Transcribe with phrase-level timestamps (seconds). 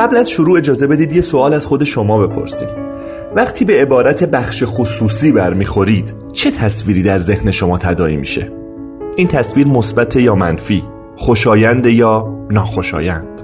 [0.00, 2.68] قبل از شروع اجازه بدید یه سوال از خود شما بپرسیم.
[3.36, 8.52] وقتی به عبارت بخش خصوصی برمیخورید چه تصویری در ذهن شما تدایی میشه؟
[9.16, 10.82] این تصویر مثبت یا منفی
[11.16, 13.42] خوشایند یا ناخوشایند؟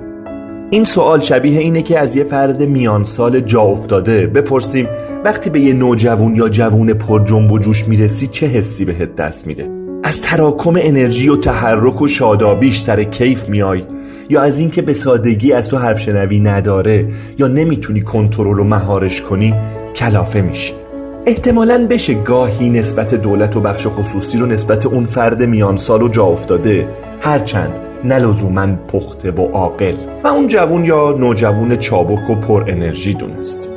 [0.70, 4.88] این سوال شبیه اینه که از یه فرد میان سال جا افتاده بپرسیم
[5.24, 9.46] وقتی به یه نوجوان یا جوون پر جنب و جوش می‌رسی چه حسی بهت دست
[9.46, 9.70] میده؟
[10.04, 13.82] از تراکم انرژی و تحرک و شادابیش سر کیف میای.
[14.28, 17.08] یا از اینکه به سادگی از تو حرف شنوی نداره
[17.38, 19.54] یا نمی‌تونی کنترل و مهارش کنی
[19.96, 20.72] کلافه میشی.
[21.26, 26.08] احتمالا بشه گاهی نسبت دولت و بخش خصوصی رو نسبت اون فرد میان سال و
[26.08, 26.88] جا افتاده.
[27.20, 27.72] هرچند
[28.04, 29.94] نلزومن پخته و عاقل.
[30.24, 33.75] و اون جوون یا نوجوون چابک و پر انرژی دونست.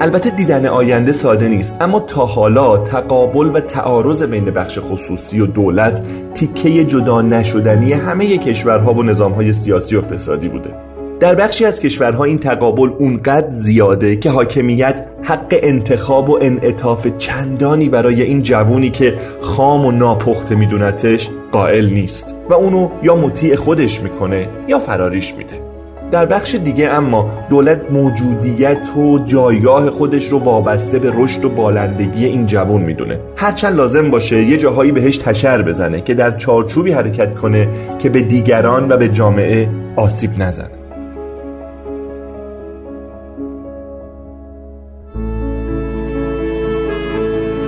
[0.00, 5.46] البته دیدن آینده ساده نیست اما تا حالا تقابل و تعارض بین بخش خصوصی و
[5.46, 6.02] دولت
[6.34, 10.74] تیکه جدا نشدنی همه کشورها و نظامهای سیاسی و اقتصادی بوده.
[11.20, 17.88] در بخشی از کشورها این تقابل اونقدر زیاده که حاکمیت حق انتخاب و انعطاف چندانی
[17.88, 24.02] برای این جوونی که خام و ناپخته میدونتش قائل نیست و اونو یا مطیع خودش
[24.02, 25.65] می‌کنه یا فراریش میده.
[26.10, 32.24] در بخش دیگه اما دولت موجودیت و جایگاه خودش رو وابسته به رشد و بالندگی
[32.24, 33.20] این جوون می‌دونه.
[33.36, 38.22] هرچند لازم باشه یه جاهایی بهش تشر بزنه که در چارچوبی حرکت کنه که به
[38.22, 40.85] دیگران و به جامعه آسیب نزنه.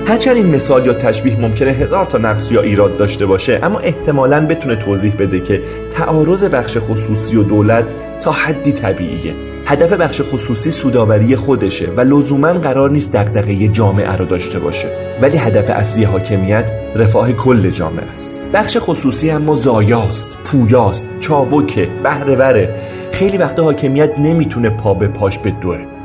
[0.08, 4.46] هرچند این مثال یا تشبیه ممکنه هزار تا نقص یا ایراد داشته باشه اما احتمالا
[4.46, 5.62] بتونه توضیح بده که
[5.94, 9.34] تعارض بخش خصوصی و دولت تا حدی طبیعیه.
[9.66, 14.88] هدف بخش خصوصی سوداوری خودشه و لزوما قرار نیست دغدغه جامعه رو داشته باشه.
[15.22, 18.40] ولی هدف اصلی حاکمیت رفاه کل جامعه است.
[18.54, 22.74] بخش خصوصی اما زایاست پویاست چابکه بهرهوره.
[23.12, 25.97] خیلی وقتا حاکمیت نمی‌تونه پا به پاش بدوه.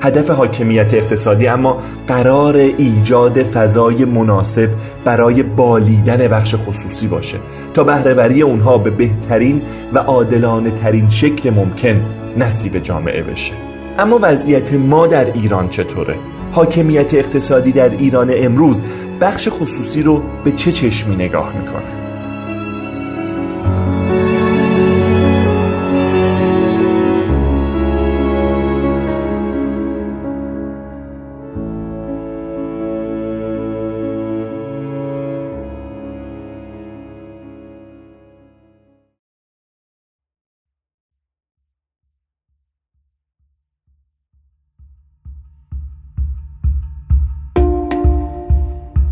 [0.00, 1.78] هدف حاکمیت اقتصادی اما
[2.08, 4.70] قرار ایجاد فضای مناسب
[5.04, 7.38] برای بالیدن بخش خصوصی باشه
[7.74, 12.00] تا بهرهوری اونها به بهترین و عادلانه ترین شکل ممکن
[12.36, 13.52] نصیب جامعه بشه
[13.98, 16.14] اما وضعیت ما در ایران چطوره؟
[16.52, 18.82] حاکمیت اقتصادی در ایران امروز
[19.20, 21.97] بخش خصوصی رو به چه چشمی نگاه می‌کنه؟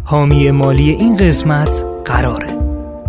[0.08, 2.58] حامی مالی این قسمت قراره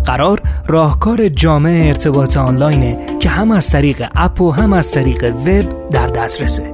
[0.04, 5.90] قرار راهکار جامع ارتباط آنلاینه که هم از طریق اپ و هم از طریق وب
[5.90, 6.72] در دسترسه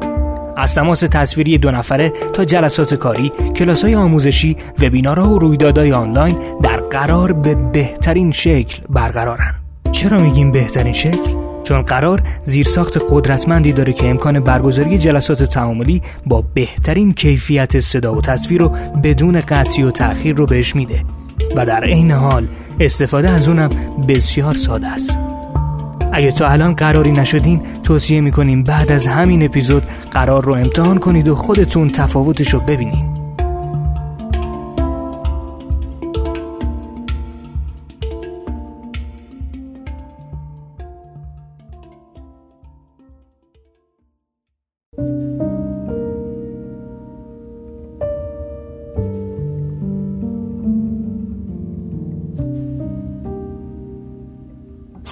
[0.57, 6.37] از تماس تصویری دو نفره تا جلسات کاری، کلاس های آموزشی، وبینارها و رویدادهای آنلاین
[6.63, 9.55] در قرار به بهترین شکل برقرارن.
[9.93, 16.45] چرا میگیم بهترین شکل؟ چون قرار زیرساخت قدرتمندی داره که امکان برگزاری جلسات تعاملی با
[16.55, 21.05] بهترین کیفیت صدا و تصویر رو بدون قطعی و تأخیر رو بهش میده.
[21.57, 22.49] و در عین حال
[22.81, 23.71] استفاده از اونم
[24.09, 25.19] بسیار ساده است.
[26.13, 31.29] اگه تا الان قراری نشدین توصیه می‌کنیم بعد از همین اپیزود قرار رو امتحان کنید
[31.29, 33.14] و خودتون تفاوتش رو ببینید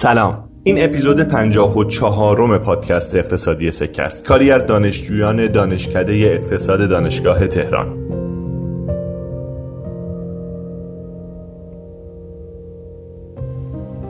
[0.03, 0.49] سلام.
[0.63, 4.25] این اپیزود پنجاه و چهارم پادکست اقتصادی سکه است.
[4.25, 8.02] کاری از دانشجویان دانشکده اقتصاد دانشگاه تهران.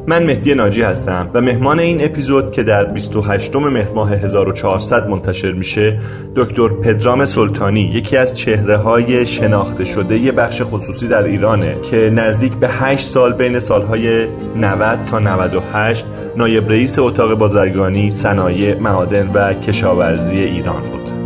[0.07, 5.51] من مهدی ناجی هستم و مهمان این اپیزود که در 28 مهر ماه 1400 منتشر
[5.51, 6.00] میشه
[6.35, 12.53] دکتر پدرام سلطانی یکی از چهره های شناخته شده بخش خصوصی در ایرانه که نزدیک
[12.53, 16.05] به 8 سال بین سالهای 90 تا 98
[16.38, 21.22] نایب رئیس اتاق بازرگانی صنایع معادن و کشاورزی ایران بود.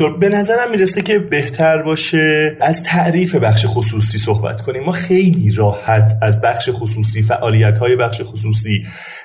[0.00, 4.84] دکتر به نظرم می‌رسه که بهتر باشه از تعریف بخش خصوصی صحبت کنیم.
[4.84, 8.80] ما خیلی راحت از بخش خصوصی فعالیت های بخش خصوصی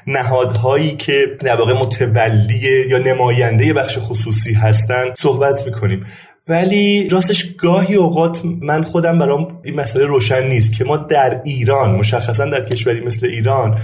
[0.08, 6.06] نهادهایی که در واقع متولی یا نماینده بخش خصوصی هستن صحبت می‌کنیم.
[6.48, 11.92] ولی راستش گاهی اوقات من خودم برام این مسئله روشن نیست که ما در ایران
[11.92, 13.78] مشخصا در کشوری مثل ایران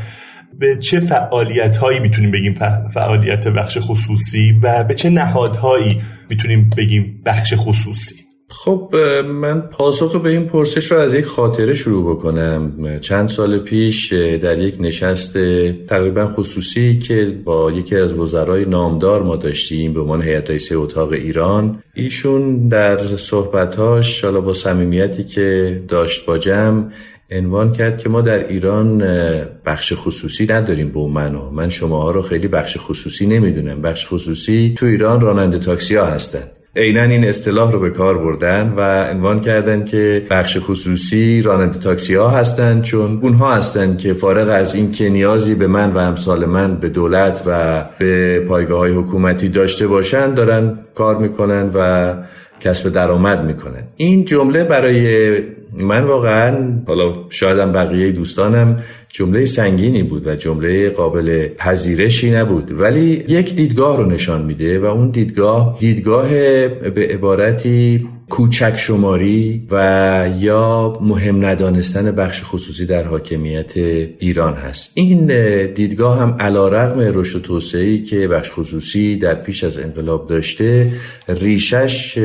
[0.60, 2.56] به چه فعالیت هایی می‌تونیم بگیم
[2.94, 5.98] فعالیت بخش خصوصی و به چه نهادهایی
[6.30, 8.16] می‌تونیم بگیم بخش خصوصی؟
[8.50, 8.96] خب
[9.26, 12.72] من پاسخ به این پرسش رو از یک خاطره شروع بکنم.
[13.00, 15.38] چند سال پیش در یک نشست
[15.88, 21.12] تقریبا خصوصی که با یکی از وزرای نامدار ما داشتیم به عنوان هیئت سه اتاق
[21.12, 26.84] ایران ایشون در صحبتهاش حالا با صمیمیتی که داشت با جمع
[27.32, 29.04] عنوان کرد که ما در ایران
[29.66, 33.82] بخش خصوصی نداریم به اون من شماها رو خیلی بخش خصوصی نمی‌دونم.
[33.82, 36.44] بخش خصوصی تو ایران راننده تاکسی ها هستن.
[36.76, 42.16] عینا این اصطلاح رو به کار بردن و عنوان کردن که بخش خصوصی راننده تاکسی
[42.16, 46.46] ها هستند چون اونها هستند که فارغ از این که نیازی به من و امثال
[46.46, 52.14] من به دولت و به پایگاه های حکومتی داشته باشن دارن کار می‌کنن و
[52.62, 55.34] کسب درآمد می‌کنن این جمله برای
[55.74, 63.26] من واقعا حالا شایدم بقیه دوستانم جمله سنگینی بود و جمله قابل پذیرشی نبود ولی
[63.28, 66.30] یک دیدگاه رو نشان میده و اون دیدگاه دیدگاه
[66.96, 74.92] به عبارتی کوچک شماری و یا مهم ندانستن بخش خصوصی در حاکمیت ایران هست.
[74.94, 75.28] این
[75.74, 80.92] دیدگاه هم علا رقم رشد و توسعه‌ای که بخش خصوصی در پیش از انقلاب داشته
[81.28, 82.18] ریشش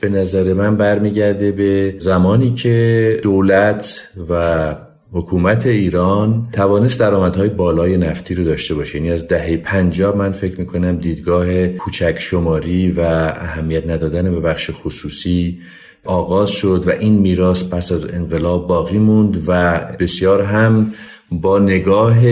[0.00, 4.74] به نظر من برمیگرده به زمانی که دولت و
[5.12, 8.96] حکومت ایران توانست درآمدهای بالای نفتی رو داشته باشه.
[8.96, 13.00] یعنی از دهه پنجاب من فکر می‌کنم دیدگاه کوچک شماری و
[13.36, 15.58] اهمیت ندادن به بخش خصوصی
[16.04, 20.92] آغاز شد و این میراث پس از انقلاب باقی موند و بسیار هم
[21.30, 22.22] با نگاه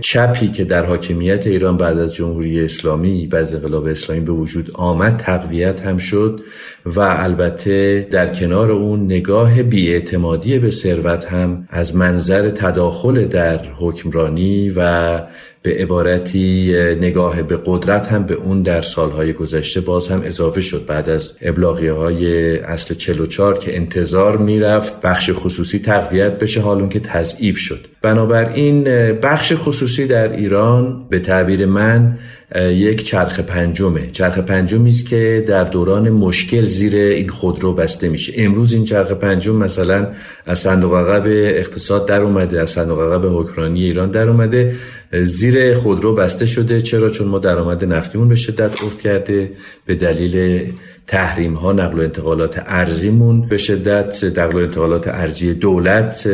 [0.00, 4.70] چپی که در حاکمیت ایران بعد از جمهوری اسلامی بعد از انقلاب اسلامی به وجود
[4.74, 6.40] آمد تقویت هم شد.
[6.86, 14.72] و البته در کنار اون نگاه بیاعتمادی به ثروت هم از منظر تداخل در حکمرانی
[14.76, 15.20] و
[15.62, 20.86] به عبارتی نگاه به قدرت هم به اون در سالهای گذشته باز هم اضافه شد
[20.86, 27.00] بعد از ابلاغیه های اصل 44 که انتظار می‌رفت بخش خصوصی تقویت بشه حالون که
[27.00, 27.86] تضعیف شد.
[28.02, 32.18] بنابراین بخش خصوصی در ایران به تعبیر من
[32.54, 34.10] یک چرخ پنجمه.
[34.12, 38.32] چرخ پنجمی است که در دوران مشکل زیر این خودرو بسته میشه.
[38.36, 40.08] امروز این چرخ پنجم مثلا
[40.46, 44.74] از صندوق عقب اقتصاد در اومده از صندوق عقب حکمرانی ایران در اومده.
[45.22, 46.80] زیر خودرو بسته شده.
[46.80, 49.50] چرا؟ چون ما درآمد نفتیمون به شدت افت کرده.
[49.86, 50.64] به دلیل
[51.06, 54.24] تحریم ها نقل و انتقالات ارزیمون به شدت.
[54.38, 56.28] نقل و انتقالات ارزی دولت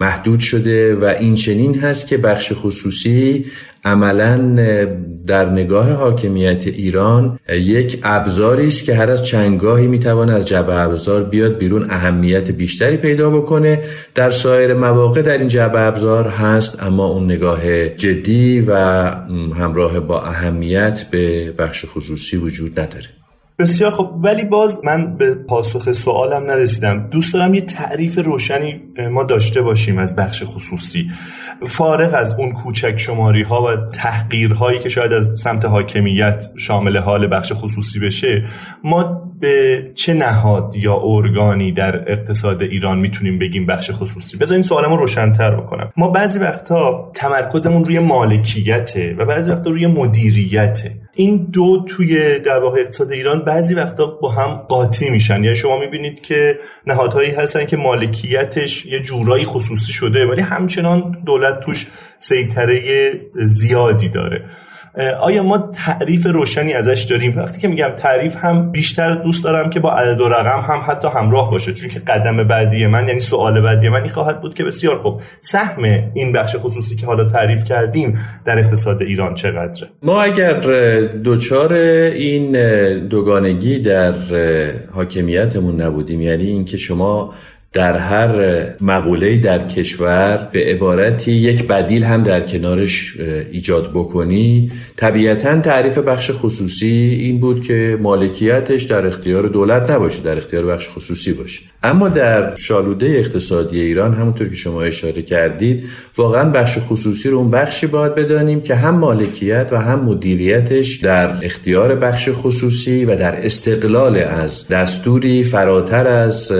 [0.00, 3.44] محدود شده و این چنین هست که بخش خصوصی
[3.84, 4.36] عملا
[5.26, 11.24] در نگاه حاکمیت ایران یک ابزاری است که هر از چنگاهی می‌توانه از جبه ابزار
[11.24, 13.82] بیاد بیرون اهمیت بیشتری پیدا بکنه.
[14.14, 18.74] در سایر مواقع در این جبه ابزار هست اما اون نگاه جدی و
[19.54, 23.06] همراه با اهمیت به بخش خصوصی وجود نداره.
[23.58, 27.08] بسیار خب ولی باز من به پاسخ سوالم نرسیدم.
[27.10, 31.10] دوست دارم یه تعریف روشنی ما داشته باشیم از بخش خصوصی.
[31.68, 37.26] فارغ از اون کوچک شماری ها و تحقیرهایی که شاید از سمت حاکمیت شامل حال
[37.26, 38.44] بخش خصوصی بشه
[38.84, 44.90] ما به چه نهاد یا ارگانی در اقتصاد ایران می‌تونیم بگیم بخش خصوصی؟ بذارین سوالم
[44.90, 45.92] رو روشنتر بکنم.
[45.96, 51.05] ما بعضی وقتا تمرکزمون روی مالکیته و بعضی وقتا روی مدیریته.
[51.16, 55.44] این دو توی در واقع اقتصاد ایران بعضی وقتا با هم قاطی میشن.
[55.44, 61.60] یعنی شما می‌بینید که نهادهایی هستن که مالکیتش یه جورایی خصوصی شده ولی همچنان دولت
[61.60, 61.86] توش
[62.18, 62.80] سیطره
[63.34, 64.44] زیادی داره.
[65.20, 69.80] آیا ما تعریف روشنی ازش داریم؟ وقتی که میگم تعریف هم بیشتر دوست دارم که
[69.80, 71.72] با عدد و رقم هم حتی همراه باشه.
[71.72, 75.20] چون که قدم بعدی من یعنی سوال بعدی من این خواهد بود که بسیار خوب.
[75.40, 75.82] سهم
[76.14, 80.60] این بخش خصوصی که حالا تعریف کردیم در اقتصاد ایران چقدره؟ ما اگر
[81.00, 82.52] دوچار این
[83.08, 84.14] دوگانگی در
[84.94, 87.34] حاکمیتمون نبودیم یعنی اینکه شما
[87.72, 93.16] در هر مقوله در کشور به عبارتی یک بدیل هم در کنارش
[93.52, 94.72] ایجاد بکنی.
[94.96, 100.88] طبیعتا تعریف بخش خصوصی این بود که مالکیتش در اختیار دولت نباشه در اختیار بخش
[100.88, 101.62] خصوصی باشه.
[101.82, 105.84] اما در شالوده اقتصادی ایران همونطور که شما اشاره کردید
[106.16, 111.44] واقعا بخش خصوصی رو اون بخشی باید بدانیم که هم مالکیت و هم مدیریتش در
[111.44, 116.52] اختیار بخش خصوصی و در استقلال از دستوری فراتر از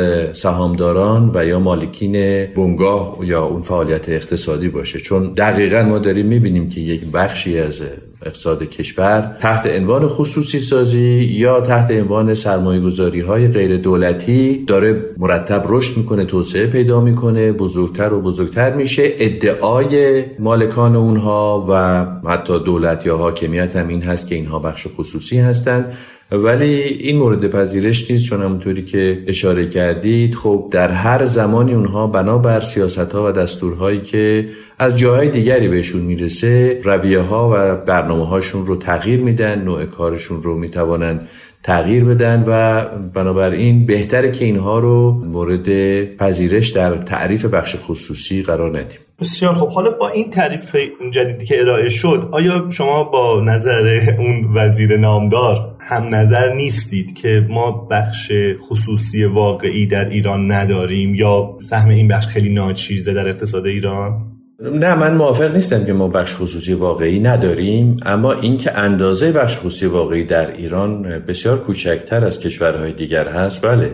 [1.34, 5.00] و یا مالکین بنگاه یا اون فعالیت اقتصادی باشه.
[5.00, 7.82] چون دقیقا ما داریم می‌بینیم که یک بخشی از
[8.22, 15.04] اقتصاد کشور تحت عنوان خصوصی سازی یا تحت عنوان سرمایه گذاری های غیر دولتی داره
[15.18, 19.12] مرتب رشد می‌کنه توسعه پیدا می‌کنه بزرگتر و بزرگتر میشه.
[19.18, 25.38] ادعای مالکان اونها و حتی دولت یا حاکمیت هم این هست که اینها بخش خصوصی
[25.38, 25.92] هستند.
[26.32, 30.34] ولی این مورد پذیرش نیست چون همونطوری که اشاره کردید.
[30.34, 36.00] خب در هر زمانی اونها بنابر سیاست ها و دستورهایی که از جاهای دیگری بهشون
[36.00, 41.20] می‌رسه رویه ها و برنامه هاشون رو تغییر میدن نوع کارشون رو می‌توانن
[41.62, 45.68] تغییر بدن و بنابراین بهتره که اینها رو مورد
[46.16, 48.98] پذیرش در تعریف بخش خصوصی قرار ندیم.
[49.20, 50.76] بسیار خب حالا با این تعریف
[51.10, 57.46] جدیدی که ارائه شد آیا شما با نظر اون وزیر نامدار هم نظر نیستید که
[57.48, 63.66] ما بخش خصوصی واقعی در ایران نداریم یا سهم این بخش خیلی ناچیزه در اقتصاد
[63.66, 69.58] ایران؟ نه من موافق نیستم که ما بخش خصوصی واقعی نداریم اما اینکه اندازه بخش
[69.58, 73.92] خصوصی واقعی در ایران بسیار کوچکتر از کشورهای دیگر هست بله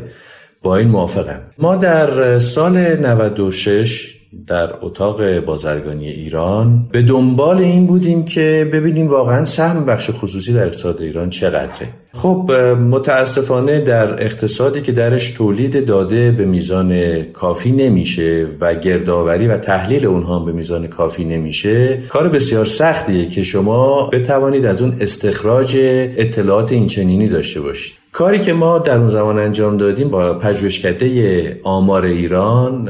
[0.62, 6.88] با این موافقم ما در سال 96 در اتاق بازرگانی ایران.
[6.92, 11.88] به دنبال این بودیم که ببینیم واقعا سهم بخش خصوصی در اقتصاد ایران چقدره.
[12.14, 12.52] خب
[12.90, 20.06] متاسفانه در اقتصادی که درش تولید داده به میزان کافی نمیشه و گردآوری و تحلیل
[20.06, 25.76] اونها به میزان کافی نمیشه کار بسیار سختیه که شما بتوانید از اون استخراج
[26.16, 27.92] اطلاعات اینچنینی داشته باشید.
[28.12, 32.88] کاری که ما در اون زمان انجام دادیم با پژوهشکده آمار ایران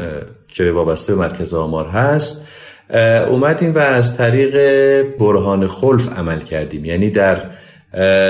[0.54, 2.42] که وابسته به مرکز آمار هست
[3.30, 4.56] اومدیم و از طریق
[5.18, 6.84] برهان خلف عمل کردیم.
[6.84, 7.40] یعنی در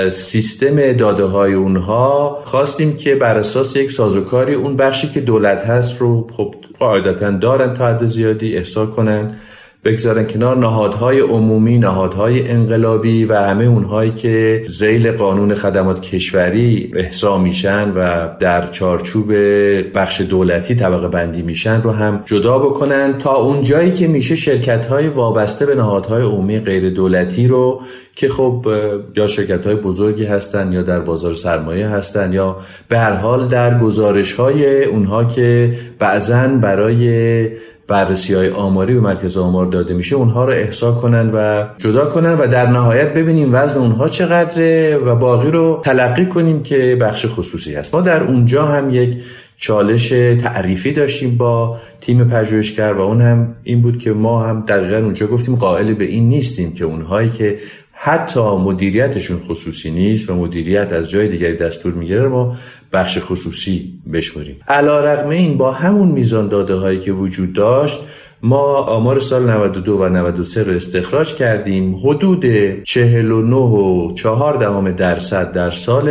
[0.09, 6.01] سیستم داده های اونها خواستیم که بر اساس یک سازوکاری اون بخشی که دولت هست
[6.01, 9.35] رو خب قاعدتا دارن تا حد زیادی احسا کنن.
[9.85, 17.37] بگذارن کنار نهادهای عمومی نهادهای انقلابی و همه اونهایی که زیل قانون خدمات کشوری احسا
[17.37, 19.33] میشن و در چارچوب
[19.95, 24.85] بخش دولتی طبقه بندی میشن رو هم جدا بکنن تا اون جایی که میشه شرکت
[24.85, 27.81] های وابسته به نهادهای عمومی غیر دولتی رو
[28.15, 28.67] که خب
[29.15, 32.57] یا شرکت های بزرگی هستن یا در بازار سرمایه هستن یا
[32.89, 37.49] به هر حال در گزارش های اونها که بعضا برای
[37.87, 42.33] بررسی های آماری به مرکز آمار داده میشه اونها رو احسا کنن و جدا کنن
[42.33, 47.75] و در نهایت ببینیم وزن اونها چقدره و باقی رو تلقی کنیم که بخش خصوصی
[47.75, 47.95] هست.
[47.95, 49.17] ما در اونجا هم یک
[49.57, 50.09] چالش
[50.43, 55.27] تعریفی داشتیم با تیم پژوهشگر و اون هم این بود که ما هم دقیقا اونجا
[55.27, 57.57] گفتیم قائل به این نیستیم که اونهایی که
[58.05, 62.55] حتی مدیریتشون خصوصی نیست و مدیریت از جای دیگری دستور می‌گیره ما
[62.93, 64.55] بخش خصوصی بشمریم.
[64.67, 67.99] علا رقم این با همون میزان داده هایی که وجود داشت
[68.41, 71.95] ما آمار سال 92 و 93 رو استخراج کردیم.
[71.95, 72.45] حدود
[72.83, 76.09] 49 و 4 دهم درصد در سال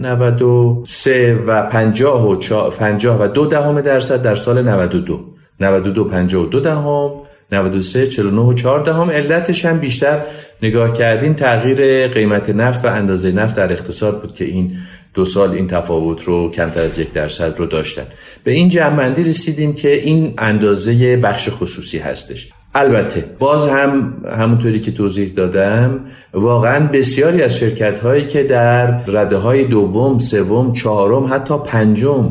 [0.00, 2.36] 93 و 50 و
[2.70, 5.20] 50 و 2 دهم درصد در سال 92
[5.60, 10.22] 92 52 دهم 93 49 و 4 دهم علتش هم بیشتر
[10.62, 14.76] نگاه کردیم تغییر قیمت نفت و اندازه نفت در اقتصاد بود که این
[15.14, 18.06] دو سال این تفاوت رو کمتر از یک درصد رو داشتن.
[18.44, 22.48] به این جمعندی رسیدیم که این اندازه بخش خصوصی هستش.
[22.74, 26.00] البته باز هم همونطوری که توضیح دادم
[26.32, 32.30] واقعا بسیاری از شرکت هایی که در رده های دوم، سوم، چهارم حتی پنجم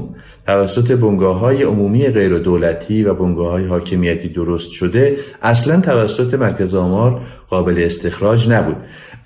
[0.50, 6.76] توسط بنگاه های عمومی غیر دولتی و بنگاه های حاکمیتی درست شده اصلا توسط مرکز
[6.76, 8.76] آمار قابل استخراج نبود.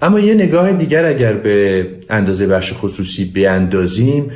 [0.01, 4.31] اما یه نگاه دیگر اگر به اندازه بخش خصوصی بیاندازیم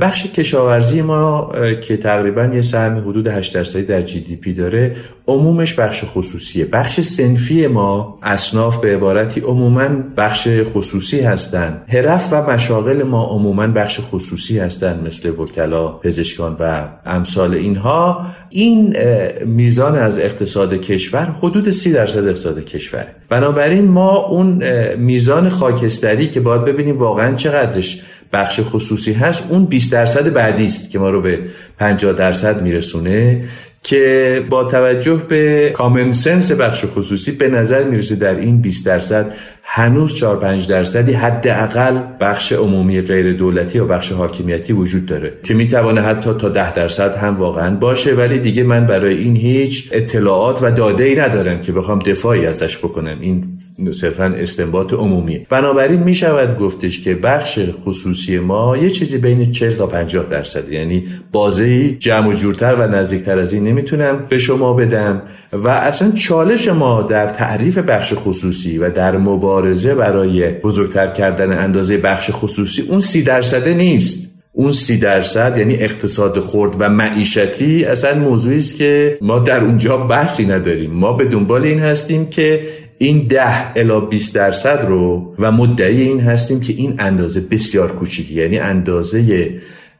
[0.00, 4.96] بخش کشاورزی ما که تقریبا یه سهم حدود 8 درصدی در جی دی پی داره
[5.26, 6.64] عمومش بخش خصوصیه.
[6.64, 13.66] بخش سنفی ما اصناف به عبارتی عموما بخش خصوصی هستند حرف و مشاغل ما عموما
[13.66, 18.26] بخش خصوصی هستند مثل وکلا پزشکان و امثال اینها.
[18.50, 18.96] این
[19.44, 24.64] میزان از اقتصاد کشور حدود 30 درصد اقتصاد کشور بنابراین ما اون
[24.94, 28.02] میزان خاکستری که باید ببینیم واقعا چقدرش
[28.34, 31.38] بخش خصوصی هست اون 20 درصد بعدی است که ما رو به
[31.78, 33.44] 50 درصد میرسونه.
[33.84, 39.34] که با توجه به کامن سنس بخش خصوصی به نظر می‌رسه در این 20 درصد
[39.62, 45.54] هنوز 4 5 درصدی حداقل بخش عمومی غیر دولتی یا بخش حاکمیتی وجود داره که
[45.54, 48.14] می‌توانه حتی تا 10 درصد هم واقعا باشه.
[48.14, 52.78] ولی دیگه من برای این هیچ اطلاعات و داده ای ندارم که بخوام دفاعی ازش
[52.78, 53.16] بکنم.
[53.20, 53.44] این
[53.92, 55.46] صرفا استنباط عمومیه.
[55.50, 61.04] بنابراین می‌شود گفتش که بخش خصوصی ما یه چیزی بین 40 تا 50 درصد یعنی
[61.32, 65.22] بازه جمع و جورتر و نزدیکتر از این نمی‌تونم به شما بدم.
[65.52, 71.96] و اصلا چالش ما در تعریف بخش خصوصی و در مبارزه برای بزرگتر کردن اندازه
[71.96, 74.28] بخش خصوصی اون سی درصده نیست.
[74.52, 79.96] اون سی درصد یعنی اقتصاد خرد و معیشتی اصلا موضوعی است که ما در اونجا
[79.96, 80.90] بحثی نداریم.
[80.90, 82.60] ما به دنبال این هستیم که
[82.98, 88.34] این ده الا 20 درصد رو و مدعی این هستیم که این اندازه بسیار کوچیکی
[88.34, 89.50] یعنی اندازه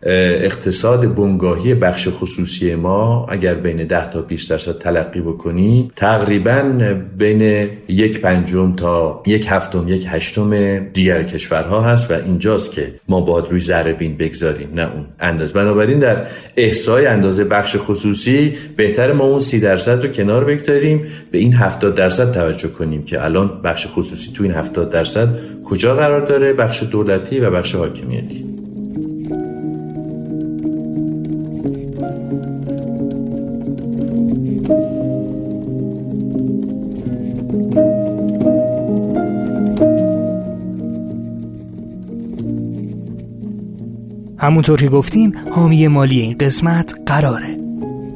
[0.06, 6.62] اقتصاد بنگاهی بخش خصوصی ما اگر بین 10 تا 20 درصد تلقی بکنی تقریبا
[7.18, 13.20] بین یک پنجم تا یک هفتم یک هشتم دیگر کشورها هست و اینجاست که ما
[13.20, 16.16] باید روی ذره بین بگذاریم نه اون اندازه بنابراین در
[16.56, 21.94] احصای اندازه بخش خصوصی بهتر ما اون 30 درصد رو کنار بگذاریم به این 70
[21.94, 25.28] درصد توجه کنیم که الان بخش خصوصی تو این 70 درصد
[25.64, 28.53] کجا قرار داره بخش دولتی و بخش حاکمیتی.
[44.44, 47.56] همونطور که گفتیم حامی مالی این قسمت قراره.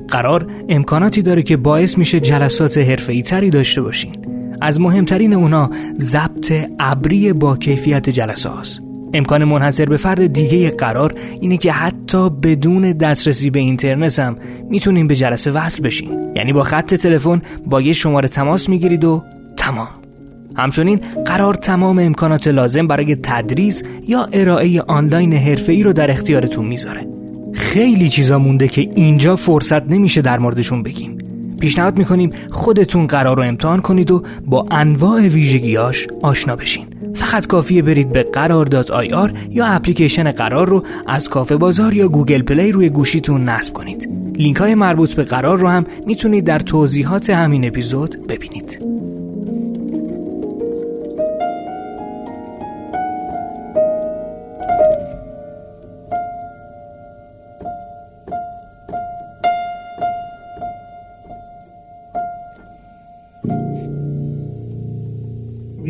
[0.09, 4.13] قرار امکاناتی داره که باعث میشه جلسات حرفه‌ای تری داشته باشین.
[4.61, 8.83] از مهمترین اونا ضبط ابری با کیفیت جلسه هاست.
[9.15, 14.37] امکان منحصر به فرد دیگه قرار اینه که حتی بدون دسترسی به اینترنت هم
[14.71, 16.33] می‌تونیم به جلسه وصل بشین.
[16.37, 19.23] یعنی با خط تلفن با یه شماره تماس می‌گیرید و
[19.57, 19.89] تمام.
[20.59, 27.07] همچنین قرار تمام امکانات لازم برای تدریس یا ارائه آنلاین حرفه‌ای رو در اختیارتون می‌ذاره.
[27.55, 31.19] خیلی چیزا مونده که اینجا فرصت نمیشه در موردشون بگیم.
[31.61, 36.87] پیشنهاد می‌کنیم خودتون قرار رو امتحان کنید و با انواع ویژگیاش آشنا بشین.
[37.15, 42.73] فقط کافیه برید به قرار.ir یا اپلیکیشن قرار رو از کافه بازار یا گوگل پلی
[42.73, 44.09] روی گوشیتون نصب کنید.
[44.37, 48.79] لینک های مربوط به قرار رو هم می‌تونید در توضیحات همین اپیزود ببینید.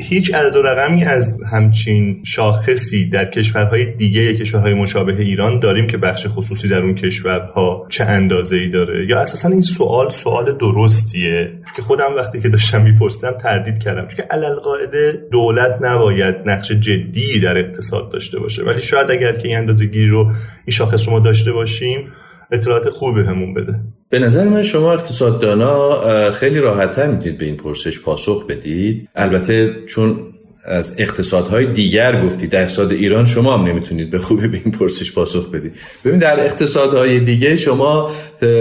[0.08, 5.96] هیچ عدد و رقمی از همچین شاخصی در کشورهای دیگه کشورهای مشابه ایران داریم که
[5.96, 11.52] بخش خصوصی در اون کشورها چه اندازه ای داره؟ یا اساسا این سوال سوال درستیه؟
[11.76, 14.06] که خودم وقتی که داشتم میپرسیدم تردید کردم.
[14.06, 18.62] چون که علل قاعده دولت نباید نقش جدی در اقتصاد داشته باشه.
[18.64, 22.12] ولی شاید اگر که این اندازه گیری رو این شاخص شما داشته باشیم
[22.50, 23.74] اطلاعات خوبی همون بده.
[24.10, 26.00] به نظر من شما اقتصاددانا
[26.32, 29.08] خیلی راحتتر می‌تونید به این پرسش پاسخ بدید.
[29.14, 30.16] البته چون
[30.64, 35.12] از اقتصادهای دیگر گفتید در اقتصاد ایران شما هم نمی‌تونید به خوبی به این پرسش
[35.12, 35.72] پاسخ بدید.
[36.04, 38.10] ببین در اقتصادهای دیگه شما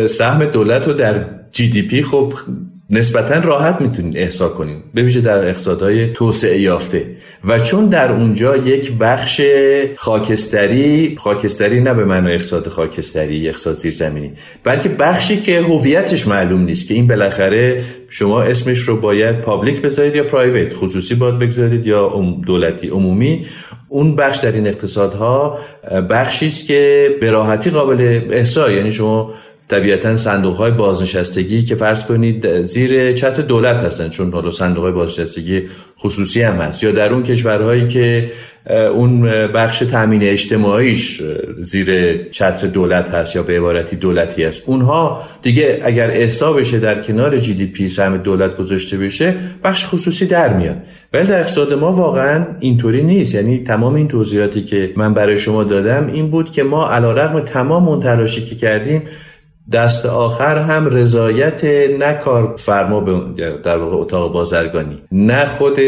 [0.10, 2.34] سهم دولت رو در جی دی پی خب
[2.90, 7.06] نسبتا راحت می‌تونید احسا کنید ببیشه در اقتصادهای توسعه یافته.
[7.48, 9.42] و چون در اونجا یک بخش
[9.96, 14.32] خاکستری خاکستری نه به معنی اقتصاد خاکستری اقتصاد زیرزمینی
[14.64, 20.16] بلکه بخشی که هویتش معلوم نیست که این بالاخره شما اسمش رو باید پابلیک بذارید
[20.16, 23.46] یا پرایوت خصوصی باید بگذارید یا دولتی عمومی.
[23.90, 25.60] اون بخش در این اقتصادها
[26.10, 29.34] بخشی است که به راحتی قابل احصا یعنی شما
[29.70, 34.94] طبیعتا صندوق های بازنشستگی که فرض کنید زیر چتر دولت هستن چون حالا صندوق های
[34.94, 35.64] بازنشستگی
[36.00, 38.32] خصوصی هم هست یا در اون کشورهایی که
[38.70, 41.22] اون بخش تامین اجتماعیش
[41.60, 44.64] زیر چتر دولت هست یا به عبارتی دولتی است.
[44.66, 49.86] اونها دیگه اگر احسا بشه در کنار جی دی پی سهم دولت گذاشته بشه بخش
[49.86, 50.76] خصوصی در میاد.
[51.14, 53.36] ولی در اقتصاد ما واقعا اینطوری نیست.
[53.36, 57.88] یعنی تمام این توضیحاتی که من برای شما دادم این بود که ما علیرغم تمام
[57.88, 59.02] اون تلاشی که کردیم
[59.72, 61.66] دست آخر هم رضایت
[62.00, 62.20] نه
[63.06, 65.02] به در واقع اتاق بازرگانی.
[65.12, 65.80] نه خود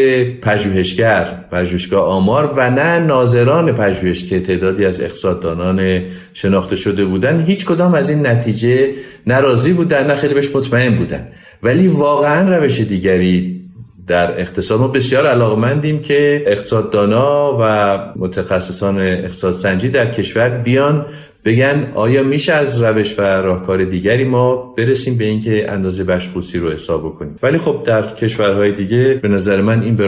[0.42, 6.02] پژوهشگر پژوهشگاه آمار و نه ناظران پژوهش که تعدادی از اقتصاددانان
[6.34, 7.44] شناخته شده بودن.
[7.44, 8.90] هیچ کدام از این نتیجه
[9.26, 11.28] ناراضی بودن نه خیلی بهش مطمئن بودن.
[11.62, 13.60] ولی واقعا روش دیگری
[14.06, 21.06] در اقتصاد ما بسیار علاقمندیم که اقتصاددانا و متخصصان اقتصاد سنجی در کشور بیان
[21.44, 26.70] بگن آیا میشه از روش و راهکار دیگری ما برسیم به اینکه اندازه بشخوصی رو
[26.70, 30.06] حساب بکنیم؟ ولی خب در کشورهای دیگه به نظر من این به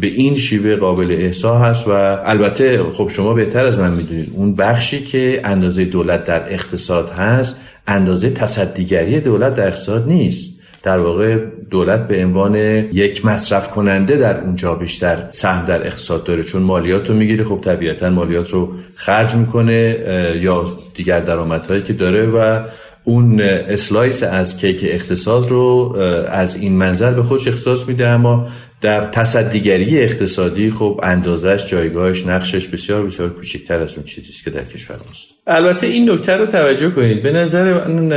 [0.00, 1.90] به این شیوه قابل احسا هست و
[2.24, 7.60] البته خب شما بهتر از من می‌دونید اون بخشی که اندازه دولت در اقتصاد هست
[7.86, 10.59] اندازه تصدیگری دولت در اقتصاد نیست.
[10.82, 11.36] در واقع
[11.70, 12.54] دولت به عنوان
[12.92, 17.44] یک مصرف کننده در اونجا بیشتر سهم در اقتصاد داره چون مالیات رو می‌گیره.
[17.44, 19.96] خب طبیعتا مالیات رو خرج می‌کنه
[20.40, 20.64] یا
[20.94, 22.60] دیگر درآمدهایی که داره و
[23.04, 25.96] اون اسلایس از کیک اقتصاد رو
[26.28, 28.08] از این منظر به خودش اختصاص میده.
[28.08, 28.46] اما
[28.80, 34.64] در تصدیگری اقتصادی خب اندازش جایگاهش نقشش بسیار بسیار کوچکتر از اون چیزی که در
[34.64, 35.30] کشور ماست.
[35.46, 37.22] البته این نکته رو توجه کنید.
[37.22, 38.12] به نظر من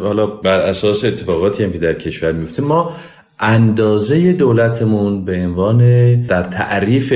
[0.00, 2.96] حالا بر اساس اتفاقاتی هم که در کشور میفته ما
[3.40, 7.12] اندازه دولتمون به عنوان در تعریف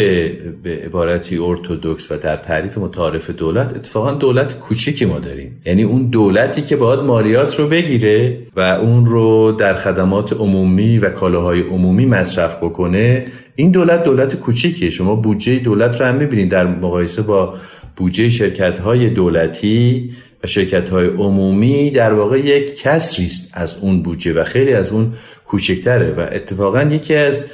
[0.62, 5.62] به عبارتی ارتودکس و در تعریف متعارف دولت اتفاقا دولت کوچیکی ما داریم.
[5.66, 11.10] یعنی اون دولتی که باید مالیات رو بگیره و اون رو در خدمات عمومی و
[11.10, 13.26] کالاهای عمومی مصرف بکنه
[13.56, 14.90] این دولت دولت کوچیکیه.
[14.90, 16.48] شما بودجه دولت رو هم می‌بینید.
[16.50, 17.54] در مقایسه با
[17.96, 20.10] بودجه شرکت های دولتی
[20.44, 24.92] و شرکت های عمومی در واقع یک کسری است از اون بودجه و خیلی از
[24.92, 25.12] اون
[25.46, 27.46] کوچکتره و اتفاقا یکی از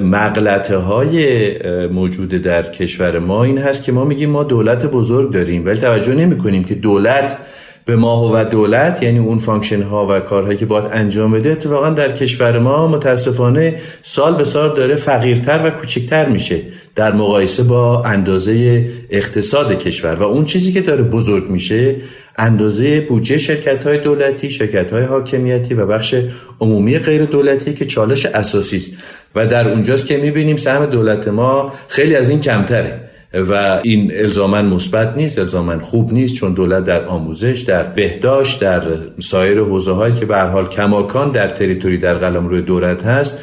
[0.00, 5.66] مغلطه های موجود در کشور ما این هست که ما میگیم ما دولت بزرگ داریم
[5.66, 7.38] ولی توجه نمی کنیم که دولت
[7.84, 11.90] به ما و دولت یعنی اون function ها و کارهایی که باید انجام بده اتفاقا
[11.90, 16.60] در کشور ما متاسفانه سال به سال داره فقیرتر و کوچکتر میشه
[16.94, 20.14] در مقایسه با اندازه اقتصاد کشور.
[20.14, 21.96] و اون چیزی که داره بزرگ میشه
[22.36, 26.14] اندازه بودجه شرکت های دولتی شرکت های حاکمیتی و بخش
[26.60, 28.92] عمومی غیر دولتی که چالش اساسی است.
[29.34, 33.11] و در اونجاست که می‌بینیم سهم دولت ما خیلی از این کمتره.
[33.34, 38.82] و این الزاما مثبت نیست الزاما خوب نیست چون دولت در آموزش در بهداشت در
[39.20, 43.38] سایر حوزه هایی که به حال کماکان در تریتوری در قلم روی دولت هست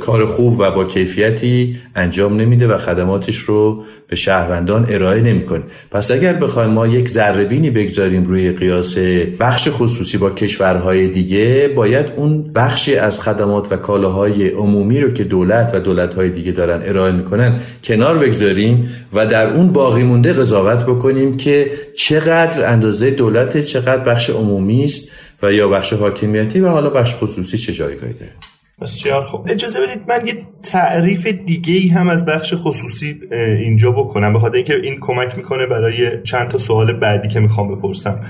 [0.00, 5.62] کار خوب و با کیفیتی انجام نمیده و خدماتش رو به شهروندان ارائه نمی‌کنه.
[5.90, 8.98] پس اگر بخوایم ما یک ذربینی بگذاریم روی قیاس
[9.40, 15.24] بخش خصوصی با کشورهای دیگه باید اون بخشی از خدمات و کالاهای عمومی رو که
[15.24, 20.86] دولت و دولتهای دیگه دارن ارائه می‌کنن کنار بگذاریم و در اون باقی مونده قضاوت
[20.86, 25.08] بکنیم که چقدر اندازه دولت چقدر بخش عمومی است
[25.42, 28.53] و یا بخش حاکمیتی و حالا بخش خصوصی چه جایگاهی داره.
[28.80, 29.46] بسیار خوب.
[29.50, 34.32] اجازه بدید من یه تعریف دیگه ای هم از بخش خصوصی اینجا بکنم.
[34.32, 38.20] به خاطر اینکه این کمک می‌کنه برای چند تا سوال بعدی که می‌خوام بپرسم.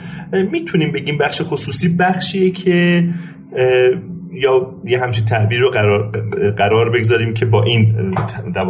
[0.53, 3.09] می‌تونیم بگیم بخش خصوصی بخشیه که
[4.33, 6.11] یا یه همچین تعبیر رو قرار,
[6.57, 8.15] قرار بگذاریم که با این
[8.55, 8.67] در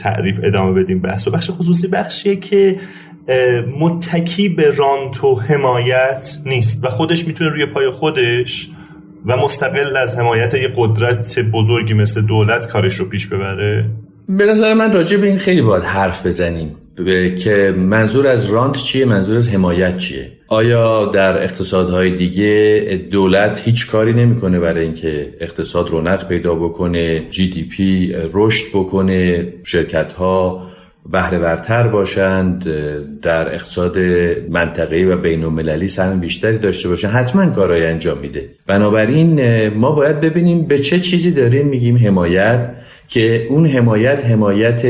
[0.00, 1.34] تعریف ادامه بدیم بحث رو.
[1.34, 2.76] بخش خصوصی بخشیه که
[3.80, 8.70] متکی به رانت و حمایت نیست و خودش می‌تونه روی پای خودش
[9.26, 13.84] و مستقل از حمایت یه قدرت بزرگی مثل دولت کارش رو پیش ببره؟
[14.28, 16.76] به نظر من راجع به این خیلی باید حرف بزنیم.
[17.44, 23.90] که منظور از رانت چیه؟ منظور از حمایت چیه؟ آیا در اقتصادهای دیگه دولت هیچ
[23.90, 30.66] کاری نمی‌کنه برای اینکه اقتصاد رونق پیدا بکنه جی دی پی رشد بکنه شرکت ها
[31.12, 32.68] بهره ورتر باشند
[33.22, 33.98] در اقتصاد
[34.48, 37.12] منطقه‌ای و بین المللی سهم بیشتری داشته باشند.
[37.12, 38.50] حتما کارهای انجام میده.
[38.66, 42.70] بنابراین ما باید ببینیم به چه چیزی داریم میگیم حمایت
[43.08, 44.82] که اون حمایت حمایت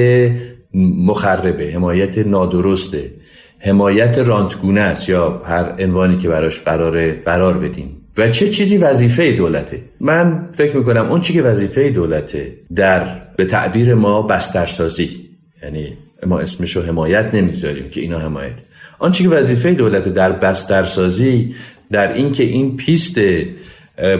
[0.74, 3.10] مخربه حمایت نادرسته
[3.58, 7.96] حمایت رانتگونه است یا هر عنوانی که براش قرار قرار بدیم.
[8.18, 13.44] و چه چیزی وظیفه دولته؟ من فکر می‌کنم اون چی که وظیفه دولته در به
[13.44, 15.29] تعبیر ما بسترسازی.
[15.62, 15.92] یعنی
[16.26, 18.52] ما اسمش رو حمایت نمی‌گذاریم که اینا حمایت.
[18.98, 21.54] آنچه که وظیفه دولت در بسترسازی
[21.92, 23.18] در اینکه این پیست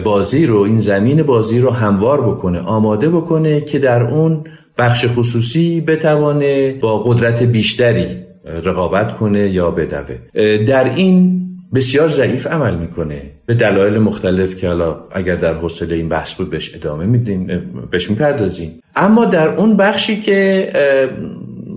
[0.03, 4.43] بازی رو این زمین بازی رو هموار بکنه آماده بکنه که در اون
[4.77, 8.07] بخش خصوصی بتوانه با قدرت بیشتری
[8.63, 10.17] رقابت کنه یا بدوه.
[10.57, 11.40] در این
[11.73, 13.21] بسیار ضعیف عمل می‌کنه.
[13.45, 17.47] به دلایل مختلف که حالا اگر در حوصله این بحث بود بهش ادامه میدیم
[17.91, 18.81] بهش می‌پردازیم.
[18.95, 20.69] اما در اون بخشی که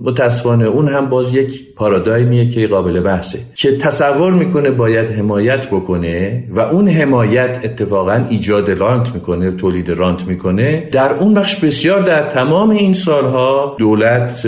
[0.05, 6.43] متاسفانه اون هم باز یک پارادایمیه که قابل بحثه که تصور می‌کنه باید حمایت بکنه
[6.49, 10.89] و اون حمایت اتفاقا ایجاد رانت می‌کنه تولید رانت می‌کنه.
[10.91, 14.45] در اون بخش بسیار در تمام این سالها دولت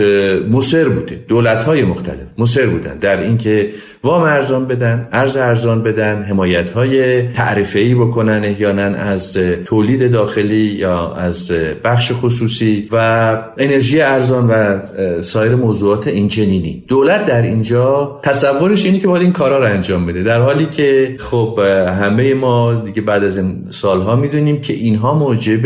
[0.51, 1.19] مصر بوده.
[1.27, 2.97] دولت های مختلف مصر بودن.
[2.97, 3.69] در اینکه
[4.03, 10.55] وام ارزان بدن ارز ارزان بدن حمایت های تعرفه ای بکنن احیانا از تولید داخلی
[10.55, 11.51] یا از
[11.83, 14.79] بخش خصوصی و انرژی ارزان و
[15.21, 20.23] سایر موضوعات اینچنینی دولت در اینجا تصورش اینه که باید این کارا رو انجام بده.
[20.23, 21.59] در حالی که خب
[21.99, 25.65] همه ما دیگه بعد از این سالها می‌دونیم که اینها موجب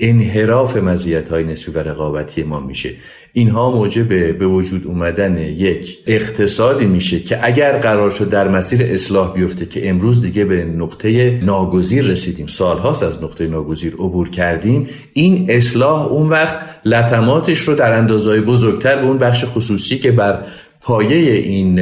[0.00, 2.90] انحراف مزیت های نسبی و رقابتی ما میشه.
[3.34, 9.34] اینها موجب به وجود اومدن یک اقتصادی میشه که اگر قرار شد در مسیر اصلاح
[9.34, 15.46] بیفته که امروز دیگه به نقطه ناگزیر رسیدیم سالهاست از نقطه ناگزیر عبور کردیم این
[15.48, 20.38] اصلاح اون وقت لطماتش رو در اندازهای بزرگتر به اون بخش خصوصی که بر
[20.80, 21.80] پایه این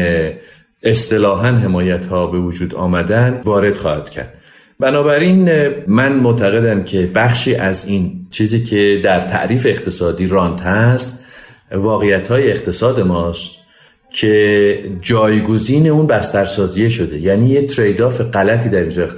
[0.82, 4.34] اصطلاحا حمایت ها به وجود آمدن وارد خواهد کرد.
[4.80, 11.19] بنابراین من معتقدم که بخشی از این چیزی که در تعریف اقتصادی رانت هست
[11.72, 13.60] واقعیت های اقتصاد ماست
[14.10, 17.20] که جایگزین اون بسترسازی شده.
[17.20, 19.08] یعنی یه ترید آف غلطی در اینجا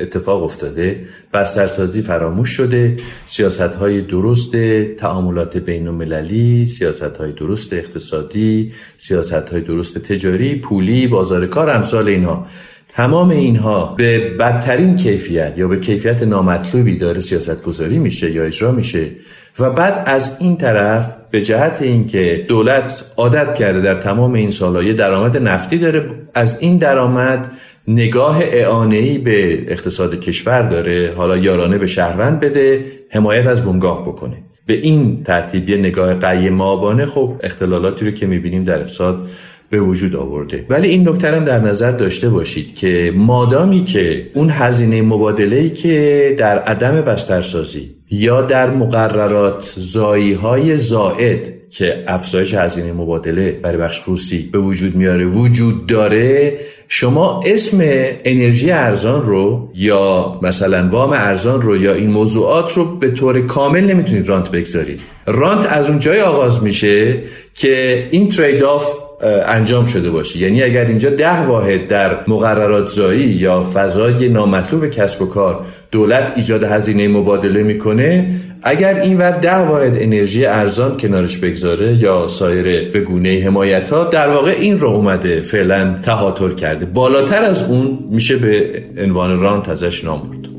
[0.00, 1.00] اتفاق افتاده.
[1.34, 2.96] بسترسازی فراموش شده.
[3.26, 4.56] سیاست های درست
[4.96, 12.08] تعاملات بین المللی سیاست های درست اقتصادی سیاست های درست تجاری پولی بازار کار امثال
[12.08, 12.46] اینها.
[12.88, 18.72] تمام اینها به بدترین کیفیت یا به کیفیت نامطلوبی داره سیاست گذاری میشه یا اجرا
[18.72, 19.10] میشه.
[19.58, 24.82] و بعد از این طرف به جهت اینکه دولت عادت کرده در تمام این سالها
[24.82, 27.52] یه درآمد نفتی داره از این درآمد
[27.88, 34.36] نگاه اعانه‌ای به اقتصاد کشور داره حالا یارانه به شهروند بده حمایت از بنگاه بکنه.
[34.66, 39.28] به این ترتیب یه نگاه قیم آبانه خب اختلالاتی رو که می‌بینیم در اقتصاد
[39.72, 40.66] به وجود آورده.
[40.68, 46.34] ولی این نکته هم در نظر داشته باشید که مادامی که اون هزینه مبادله که
[46.38, 54.02] در عدم بسترسازی یا در مقررات زایی های زائد که افزایش هزینه مبادله برای بخش
[54.06, 56.58] روسی به وجود میاره وجود داره
[56.88, 57.78] شما اسم
[58.24, 63.84] انرژی ارزان رو یا مثلا وام ارزان رو یا این موضوعات رو به طور کامل
[63.84, 65.00] نمی‌تونید رانت بگذارید.
[65.26, 67.18] رانت از اون جای آغاز میشه
[67.54, 69.01] که این ترید آف
[69.46, 70.38] انجام شده باشه.
[70.38, 76.32] یعنی اگر اینجا ده واحد در مقررات زایی یا فضای نامطلوب کسب و کار دولت
[76.36, 82.90] ایجاد هزینه مبادله می‌کنه اگر این ور ده واحد انرژی ارزان کنارش بگذاره یا سایر
[82.90, 86.86] به گونه حمایت ها در واقع این رو اومده فعلا تهاتر کرده.
[86.86, 90.51] بالاتر از اون میشه به عنوان رانت ازش نام برد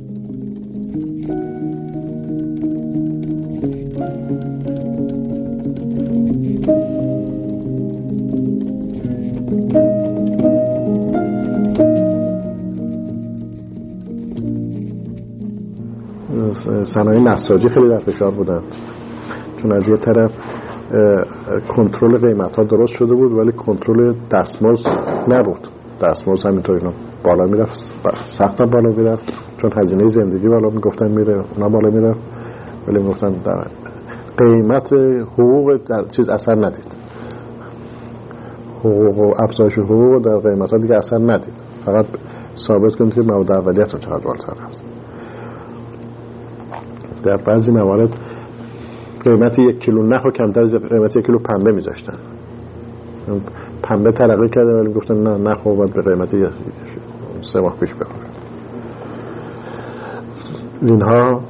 [16.84, 18.62] صنایع نساجی خیلی در فشار بودن.
[19.62, 20.32] چون از یه طرف
[21.76, 24.88] کنترل قیمت ها درست شده بود ولی کنترل دستمزد
[25.28, 25.68] نبود.
[26.02, 26.94] دستمزد همینطور اینا
[27.24, 27.74] بالا می‌رفت
[28.38, 29.24] سخت بالا می‌رفت.
[29.58, 32.20] چون هزینه زندگی بالا می‌گفتن میره اونا بالا می‌رفت.
[32.88, 33.68] ولی می‌گفتن در
[34.38, 34.94] قیمت
[35.34, 36.96] حقوق در چیز اثر ندید.
[38.80, 41.54] حقوق و افزایش حقوق در قیمت ها دیگه اثر ندید.
[41.86, 42.06] فقط
[42.68, 44.93] ثابت کنید که مواد اولیت رو چقدر بالاتر رفت.
[47.24, 48.10] در بعضی موارد
[49.24, 52.18] قیمت یک کیلو نخ و کمتر از قیمت یک کیلو پنبه میذاشتن.
[53.84, 56.36] پنبه ترقی کرده ولی گفتن نه نخ و باید به قیمت
[57.54, 58.28] سه ماه پیش بخوره
[60.82, 61.42] اینها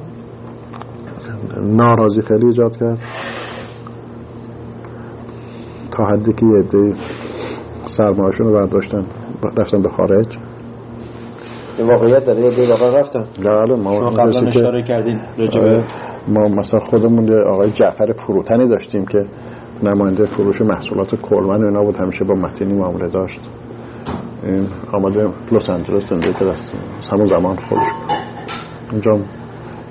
[1.62, 2.98] ناراضی خیلی ایجاد کرد.
[5.90, 6.94] تا حدی که یه عده
[7.96, 9.04] سرمایه‌شون رو برداشتن
[9.56, 10.38] رفتن به خارج.
[11.78, 15.84] این واقعیت داره یه واقعا رفتن بله ما شما قبلا اشاره کردین آره.
[16.28, 19.26] ما مثلا خودمون یه آقای جعفر فروتنی داشتیم که
[19.82, 23.40] نماینده فروش محصولات کلمن و اینا بود همیشه با متینی معامله داشت.
[24.44, 26.60] این آمده لس آنجلس زندگی کرد
[27.12, 27.86] همون زمان خودش
[28.92, 29.10] اینجا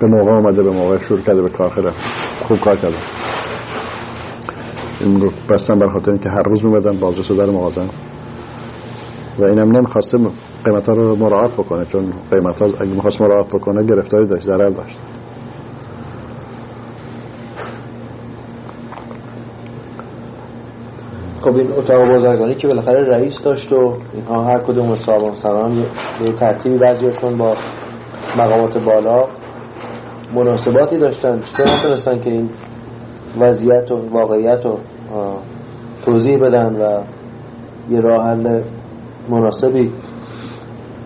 [0.00, 1.90] به موقع آمده به موقع شروع کرده به کار خیلی
[2.48, 2.96] خوب کار کرده.
[5.00, 7.86] این رو بستن بر خاطر اینکه هر روز میمدن بازرس در مغازن
[9.38, 10.18] و اینم نمی‌خواسته
[10.64, 14.68] قیمت ها رو مراعات بکنه چون قیمت ها اگه می‌خواست مراعات بکنه گرفتاری داشت ضرر
[14.68, 14.98] داشت.
[21.40, 25.86] خب این اتاق بازرگانی که بالاخره رئیس داشت و اینها هر کدوم صاحبان سران
[26.20, 27.56] به ترتیبی بعضیشون با
[28.38, 29.24] مقامات بالا
[30.34, 31.40] مناسباتی داشتن.
[31.40, 32.50] چطور نتونستن که این
[33.40, 34.78] وضعیت و واقعیت رو
[36.04, 37.02] توضیح بدن و
[37.90, 38.62] یه راه حل
[39.28, 39.92] مناسبی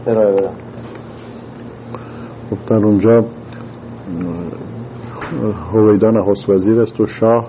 [0.08, 0.50] ارائه بدن
[2.50, 3.24] خب در اونجا
[5.72, 7.48] هویدا نخست وزیر است و شاه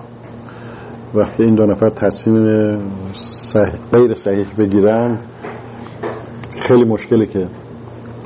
[1.14, 2.78] وقتی این دو نفر تصمیم
[3.52, 5.18] صحیح غیر صحیح بگیرن.
[6.60, 7.48] خیلی مشکلی که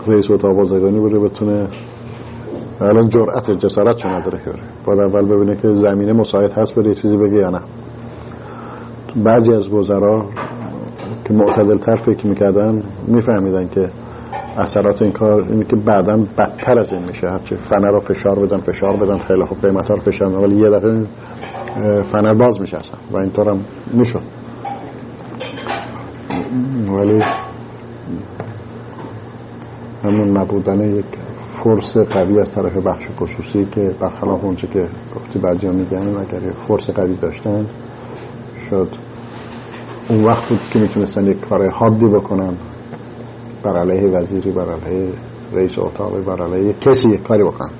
[0.07, 1.69] رئیس اتاق بازرگانی بره بتونه.
[2.81, 4.51] الان جرأت جسارت چون نداره که
[4.87, 7.61] باید اول ببینه که زمینه مساعد هست بره چیزی بگه یا نه.
[9.25, 10.27] بعضی از وزرا
[11.25, 13.91] که معتدل تر فکر می‌کردن میفهمیدن که
[14.57, 17.29] اثرات این کار اینه که بعدا بدتر از این میشه.
[17.29, 21.07] هرچی فنر رو فشار بدن فشار بدن خیلی خوب قیمت رو فشار ولی یه دفعه
[22.13, 23.61] فنر باز میشه اصلا و اینطور هم
[23.93, 24.23] می‌شد
[26.89, 27.23] ولی
[30.05, 31.05] همون نبودن یک
[31.65, 36.91] فرس قوی از طرف بخش خصوصی که برخلاف اونچه که گفتی بعضی میگن اگر فرس
[36.91, 37.67] قوی داشتن
[38.71, 38.89] شد
[40.09, 42.55] اون وقت بود که می‌تونستن یک کار حادی بکنن.
[43.65, 45.09] بر علیه وزیری بر علیه
[45.53, 47.71] رئیس اتاقی بر علیه کسی کاری بکنن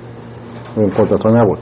[0.77, 1.59] این قدرت ها نبود.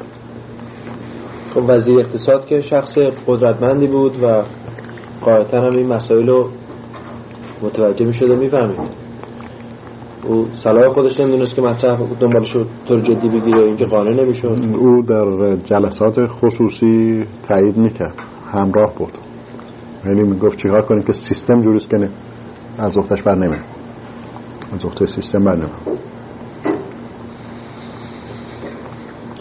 [1.54, 4.44] خب وزیر اقتصاد که شخص قدرتمندی بود و
[5.22, 6.50] قاعدتا هم این مسائل رو
[7.62, 8.80] متوجه می و می‌فهمید.
[10.28, 14.58] او صلاح خودش نمی‌دونست که مطرح دنبالش رو طور جدی بگیره اینکه قانع نمی‌شد.
[14.80, 18.16] او در جلسات خصوصی تایید می‌کرد
[18.52, 19.14] همراه بود.
[20.06, 22.10] یعنی می‌گفت چیکار کنیم که سیستم جوریست که
[22.78, 23.62] از اختش بر نمیم
[24.74, 25.70] از اخت سیستم نمیم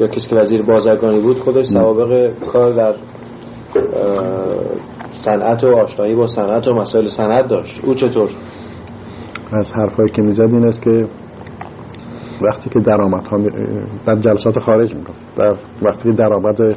[0.01, 2.95] یا کسی که وزیر بازرگانی بود خودش سوابق کار در
[5.25, 7.85] صنعت و آشنایی با صنعت و مسائل صنعت داشت.
[7.85, 8.31] او چطور؟
[9.53, 11.09] از حرفایی که می‌زد این است که
[12.43, 13.39] وقتی که درآمد ها
[14.05, 16.77] در جلسات خارج می‌گفت در وقتی که درآمد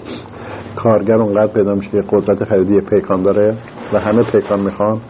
[0.76, 3.58] کارگر اونقدر پیدا میشه که قدرت خریدی پیکان داره
[3.94, 5.02] و همه پیکان می‌خوان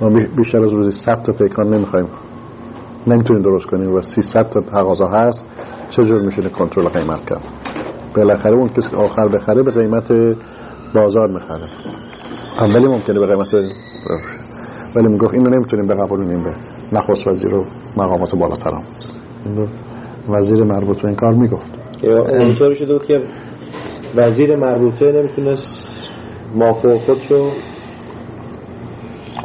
[0.00, 2.08] ما بیشتر از روزی 100 تا پیکان نمی‌خوایم.
[3.06, 5.44] نمی‌تونیم درست کنیم و 300 تا تقاضا هست.
[5.90, 7.42] چجور میشه کنترل قیمت کرد؟
[8.16, 10.12] بالاخره اون کسی که آخر بخره به قیمت
[10.94, 11.68] بازار می‌خره.
[12.58, 13.54] اولی ممکنه به قیمت
[14.96, 16.50] ولی می‌گفت اینو نمی‌تونیم بقبولونیم به
[16.92, 17.64] نخست وزیر و
[17.96, 18.84] مقامات بالاتر هم.
[20.28, 21.66] وزیر مربوط به این کار می‌گفت.
[22.02, 23.20] اونطوری شده بود که
[24.16, 25.66] وزیر مربوطه نمی‌تونست
[26.54, 27.50] مافو خودشو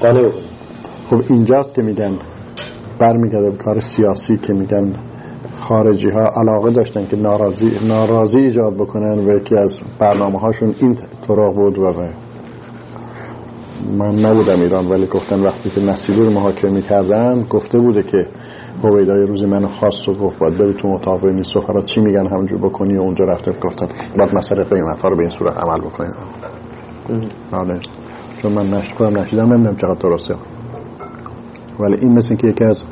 [0.02, 0.30] قانع
[1.10, 2.20] خب اینجاست که میگن
[3.00, 4.94] برمیگرده به کار سیاسی که میگن
[5.60, 10.96] خارجی ها علاقه داشتن که ناراضی, ناراضی ایجاد بکنن و یکی از برنامه هاشون این
[11.28, 11.94] طرق بود و
[13.98, 18.28] من نبودم ایران ولی گفتن وقتی که نصیری رو محاکمه می‌کردن گفته بوده که
[18.84, 22.60] هویدای روزی منو خواست و گفت باید بری تو اتاق ببینی سفرات چی میگن همونجور
[22.60, 23.88] بکنی و اونجا رفته گفتن.
[24.18, 26.14] باید مسئله قیمت ها رو به این صورت عمل بکنید
[27.52, 27.80] آره.
[28.42, 30.36] چون من نشد نشیدم نمی‌دونم چقدر درسته.
[31.80, 32.84] ولی این مثل که یکی از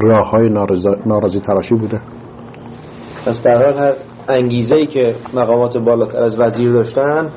[0.00, 0.48] راه های
[1.06, 2.00] ناراضی تراشی بوده.
[3.26, 3.94] پس در هر
[4.28, 7.30] انگیزه ای که مقامات بالاتر از وزیر داشتن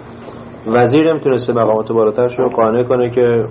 [0.68, 3.44] وزیر نمی‌تونسته مقامات بالاترش رو قانع کنه که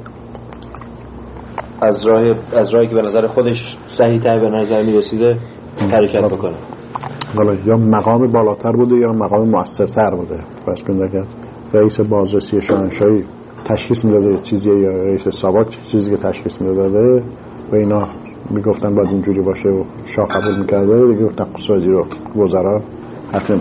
[1.80, 5.38] از راه از راهی که به نظر خودش صحیح تر به نظر می‌رسیده
[5.92, 6.54] حرکت بکنه.
[7.36, 10.40] حالا یا مقام بالاتر بوده یا مقام موثرتر بوده.
[10.66, 11.26] پس کنید
[11.72, 13.24] رئیس بازرسی شاهنشاهی
[13.68, 17.22] تشخیص می‌داده چیزی یا رئیس ساواک چیزی که تشخیص می‌داده
[17.72, 18.08] و اینا
[18.50, 21.12] می‌گفتن باید اینجوری باشه و شاه قبول می‌کرده.
[21.12, 22.82] دیگه گفتن قصه وزیر و وزرا
[23.32, 23.54] حتی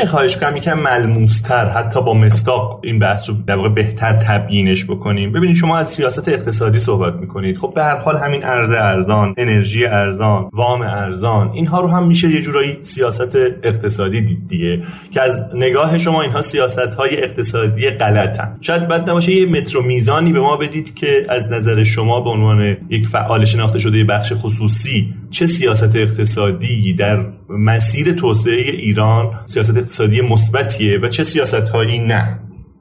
[0.00, 4.84] میشه خواهش کنم؟ یکم ملموستر حتی با مستاق این بحث رو در واقع بهتر تبیینش
[4.84, 5.32] بکنیم.
[5.32, 7.58] ببینید شما از سیاست اقتصادی صحبت می‌کنید.
[7.58, 12.30] خب به هر حال همین ارز ارزان انرژی ارزان وام ارزان اینها رو هم میشه
[12.30, 14.82] یه جورایی سیاست اقتصادی دید دیگه.
[15.10, 18.56] که از نگاه شما اینها سیاست های اقتصادی غلطن.
[18.60, 22.76] شاید بد نباشه یه مترو میزانی به ما بدید که از نظر شما به عنوان
[22.90, 30.20] یک فعال شناخته شده بخش خصوصی چه سیاست اقتصادی در مسیر توسعه ایران سیاست اقتصادی
[30.20, 32.38] مثبتیه و چه سیاست هایی نه؟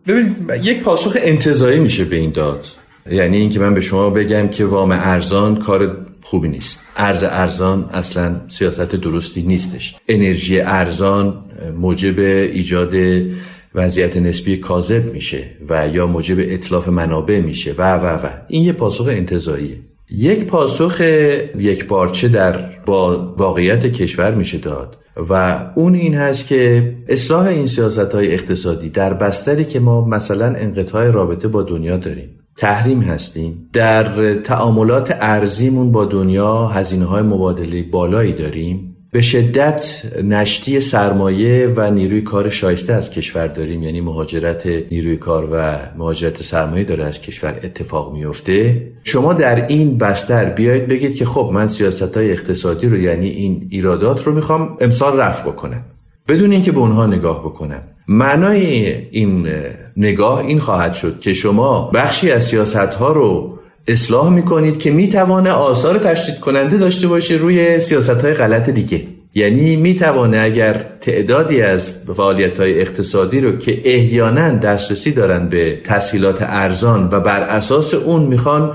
[0.07, 2.65] ببینید یک پاسخ انتظایی میشه به این داد.
[3.11, 6.87] یعنی اینکه من به شما بگم که وام ارزان کار خوبی نیست.
[6.97, 9.95] ارز ارزان اصلا سیاست درستی نیستش.
[10.07, 11.43] انرژی ارزان
[11.77, 12.93] موجب ایجاد
[13.75, 17.75] وضعیت نسبی کاذب میشه و یا موجب اطلاف منابع میشه.
[17.77, 18.29] و و و.
[18.47, 19.77] این یه پاسخ انتظاییه.
[20.11, 21.01] یک پاسخ
[21.57, 24.97] یک بارچه در با واقعیت کشور میشه داد
[25.29, 30.45] و اون این هست که اصلاح این سیاست های اقتصادی در بستری که ما مثلا
[30.45, 37.83] انقطاع رابطه با دنیا داریم تحریم هستیم در تعاملات ارزیمون با دنیا هزینه های مبادله
[37.83, 43.83] بالایی داریم به شدت نشتی سرمایه و نیروی کار شایسته از کشور داریم.
[43.83, 48.87] یعنی مهاجرت نیروی کار و مهاجرت سرمایه داره از کشور اتفاق میفته.
[49.03, 53.67] شما در این بستر بیایید بگید که خب من سیاست های اقتصادی رو یعنی این
[53.69, 55.81] ایرادات رو می‌خوام امسال رفع بکنم.
[56.27, 57.81] بدون اینکه به اونها نگاه بکنم.
[58.07, 59.47] معنای این
[59.97, 63.58] نگاه این خواهد شد که شما بخشی از سیاست ها رو
[63.89, 69.01] اصلاح می‌کنید که می‌توانه آثار تشدید کننده داشته باشه روی سیاست های غلط دیگه.
[69.35, 76.37] یعنی می‌توانه اگر تعدادی از فعالیت های اقتصادی رو که احیانا دسترسی دارن به تسهیلات
[76.41, 78.71] ارزان و بر اساس اون می‌خوان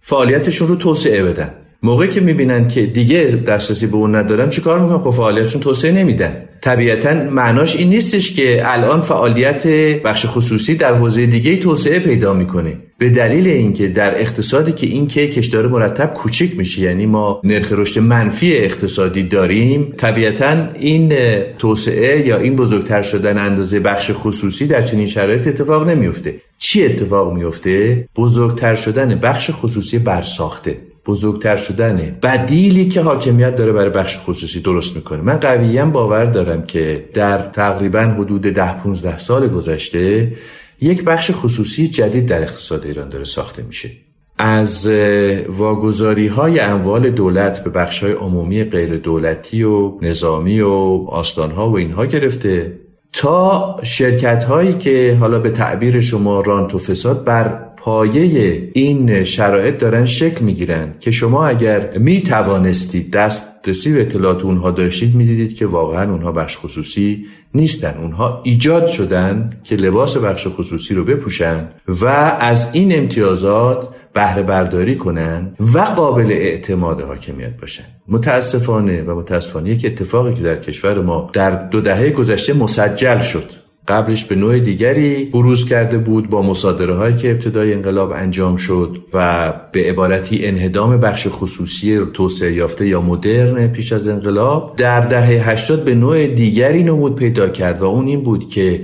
[0.00, 1.54] فعالیتشون رو توسعه بدن.
[1.82, 6.48] موقعی که می‌بینن که دیگه دسترسی به اون ندارن چیکار می‌کنن؟ خب فعالیتشون توسعه نمیدن.
[6.60, 9.66] طبیعتا معناش این نیستش که الان فعالیت
[10.02, 12.76] بخش خصوصی در حوزه دیگه توسعه پیدا می‌کنه.
[12.98, 17.72] به دلیل اینکه در اقتصادی که این کیکش داره مرتب کوچیک میشه یعنی ما نرخ
[17.72, 21.12] رشد منفی اقتصادی داریم طبیعتا این
[21.58, 27.32] توسعه یا این بزرگتر شدن اندازه بخش خصوصی در چنین شرایط اتفاق نمیفته چی اتفاق
[27.32, 30.76] میفته بزرگتر شدن بخش خصوصی برساخته.
[31.06, 35.22] بزرگتر شدن بدیلی که حاکمیت داره برای بخش خصوصی درست می‌کنه.
[35.22, 40.32] من قویا باور دارم که در تقریبا حدود ده 15 سال گذشته
[40.80, 43.90] یک بخش خصوصی جدید در اقتصاد ایران داره ساخته میشه.
[44.38, 44.86] از
[45.48, 50.68] واگذاری های اموال دولت به بخش های عمومی غیر دولتی و نظامی و
[51.08, 52.78] آستان ها و اینها گرفته
[53.12, 59.78] تا شرکت هایی که حالا به تعبیر شما رانت و فساد بر پایه این شرایط
[59.78, 65.66] دارن شکل می‌گیرن که شما اگر می توانستید دسترسی به اطلاعات اونها داشتید می‌دیدید که
[65.66, 67.94] واقعا اونها بخش خصوصی نیستن.
[68.00, 72.06] اونها ایجاد شدن که لباس بخش خصوصی رو بپوشن و
[72.40, 77.84] از این امتیازات بهره برداری کنن و قابل اعتماد حاکمیت باشن.
[78.08, 83.61] متاسفانه و متاسفانه یک اتفاقی که در کشور ما در دو دهه گذشته مسجل شد.
[83.88, 88.98] قبلش به نوع دیگری بروز کرده بود با مصادره هایی که ابتدای انقلاب انجام شد
[89.12, 95.50] و به عبارتی انهدام بخش خصوصی توسعه یافته یا مدرن پیش از انقلاب در دهه
[95.50, 98.80] 80 به نوع دیگری نمود پیدا کرد و اون این بود که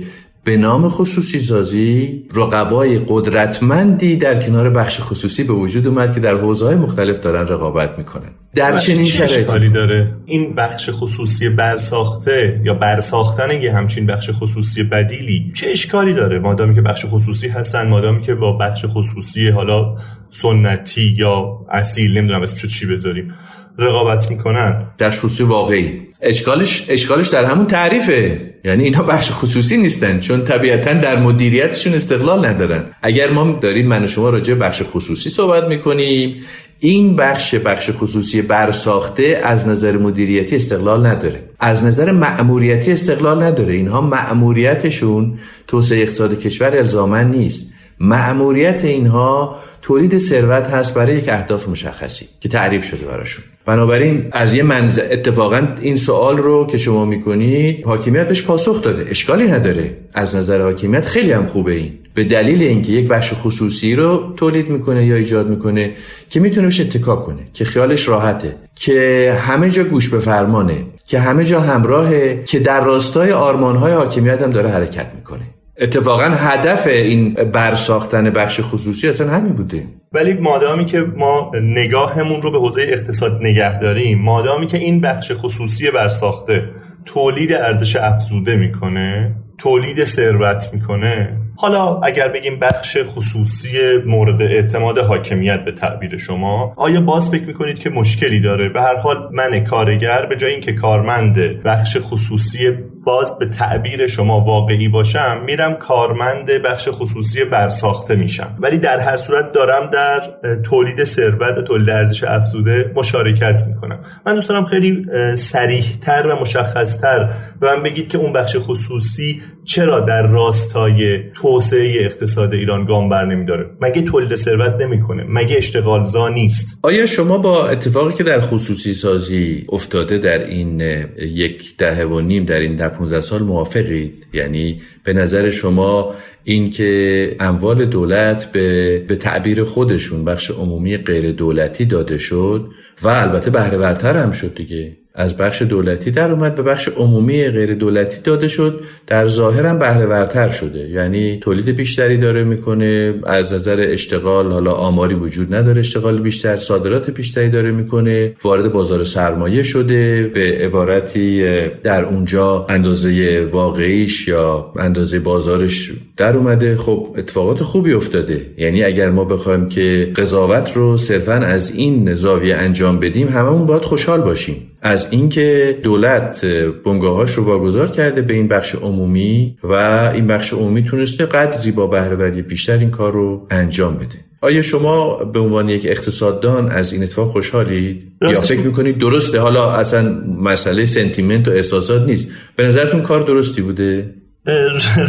[0.49, 6.35] به نام خصوصی سازی رقبای قدرتمندی در کنار بخش خصوصی به وجود اومد که در
[6.35, 8.29] حوزه‌های مختلف دارن رقابت می‌کنن.
[8.55, 9.69] در چنین شرایطی.
[9.69, 16.39] داره؟ این بخش خصوصی برساخته یا برساختن یه همچین بخش خصوصی بدیلی چه اشکالی داره؟
[16.39, 19.95] مادامی که بخش خصوصی هستن مادامی که با بخش خصوصی حالا
[20.29, 23.33] سنتی یا اصیل نمی‌دونم اسمشو چی بذاریم.
[23.79, 24.87] رقابت می‌کنن.
[24.97, 26.01] در خصوصی واقعی.
[26.21, 28.41] اشکالش اشکالش در همون تعریفه.
[28.65, 32.83] یعنی اینا بخش خصوصی نیستن چون طبیعتا در مدیریتشون استقلال ندارن.
[33.01, 36.35] اگر ما داریم من و شما راجع بخش خصوصی صحبت می‌کنیم
[36.79, 41.43] این بخش بخش خصوصی برساخته از نظر مدیریتی استقلال نداره.
[41.59, 43.73] از نظر مأموریتی استقلال نداره.
[43.73, 47.73] اینها مأموریتشون توسعه اقتصاد کشور الزاما نیست.
[47.99, 53.45] مأموریت اینها تولید ثروت هست برای یک اهداف مشخصی که تعریف شده براشون.
[53.65, 59.05] بنابراین از یه منظر اتفاقا این سوال رو که شما می‌کنید حاکمیت بهش پاسخ داده.
[59.09, 59.97] اشکالی نداره.
[60.13, 61.93] از نظر حاکمیت خیلی هم خوبه این.
[62.13, 65.91] به دلیل اینکه یک بخش خصوصی رو تولید می‌کنه یا ایجاد می‌کنه
[66.29, 71.19] که می‌تونه بهش اتکا کنه که خیالش راحته که همه جا گوش به فرمانه که
[71.19, 75.43] همه جا همراهه که در راستای آرمانهای حاکمیت هم داره حرکت می‌کنه.
[75.81, 79.83] اتفاقا هدف این برساختن بخش خصوصی اصلا همین بوده.
[80.13, 85.31] ولی مادامی که ما نگاهمون رو به حوزه اقتصاد نگه داریم مادامی که این بخش
[85.35, 86.63] خصوصی برساخته
[87.05, 91.37] تولید ارزش افزوده می‌کنه تولید ثروت می‌کنه.
[91.55, 93.69] حالا اگر بگیم بخش خصوصی
[94.05, 98.95] مورد اعتماد حاکمیت به تعبیر شما آیا باز فکر می‌کنید که مشکلی داره؟ به هر
[98.95, 102.69] حال من کارگر به جای اینکه کارمند بخش خصوصی
[103.09, 108.55] باز به تعبیر شما واقعی باشم میرم کارمند بخش خصوصی برساخته میشم.
[108.59, 110.21] ولی در هر صورت دارم در
[110.63, 113.99] تولید ثروت و تولید ارزش افزوده مشارکت می‌کنم.
[114.25, 115.05] من دوست دارم خیلی
[115.35, 117.29] سریحتر و مشخصتر
[117.59, 123.25] به من بگید که اون بخش خصوصی چرا در راستای توسعه اقتصاد ایران گام بر
[123.25, 128.41] نمیداره؟ مگه تولید ثروت نمی‌کنه؟ مگه اشتغال زا نیست؟ آیا شما با اتفاقی که در
[128.41, 130.81] خصوصی سازی افتاده در این
[131.17, 136.69] یک دهه و نیم در این ده 15 سال موافقید؟ یعنی به نظر شما این
[136.69, 142.69] که اموال دولت به, به تعبیر خودشون بخش عمومی غیر دولتی داده شد
[143.03, 144.91] و البته بهره هم شد دیگه.
[145.15, 148.81] از بخش دولتی در اومد به بخش عمومی غیر دولتی داده شد.
[149.07, 150.89] در ظاهر هم بهره ورتر شده.
[150.89, 157.09] یعنی تولید بیشتری داره می‌کنه از نظر اشتغال حالا آماری وجود نداره اشتغال بیشتر صادرات
[157.09, 160.31] بیشتری داره می‌کنه وارد بازار سرمایه شده.
[160.33, 161.43] به عبارتی
[161.83, 166.77] در اونجا اندازه واقعیش یا اندازه بازارش در اومده.
[166.77, 168.45] خب اتفاقات خوبی افتاده.
[168.57, 173.81] یعنی اگر ما بخوایم که قضاوت رو صرفا از این زاویه انجام بدیم هممون باید
[173.81, 174.55] خوشحال باشیم.
[174.81, 176.45] از اینکه دولت
[176.85, 179.73] بنگاهاش رو واگذار کرده به این بخش عمومی و
[180.15, 184.29] این بخش عمومی تونسته قدری با بهرهوری بیشتر این کار رو انجام بده.
[184.41, 189.71] آیا شما به عنوان یک اقتصاددان از این اتفاق خوشحالید؟ یا فکر می‌کنید درسته؟ حالا
[189.71, 192.27] اصلا مسئله سنتیمنت و احساسات نیست.
[192.55, 194.13] به نظرتون کار درستی بوده؟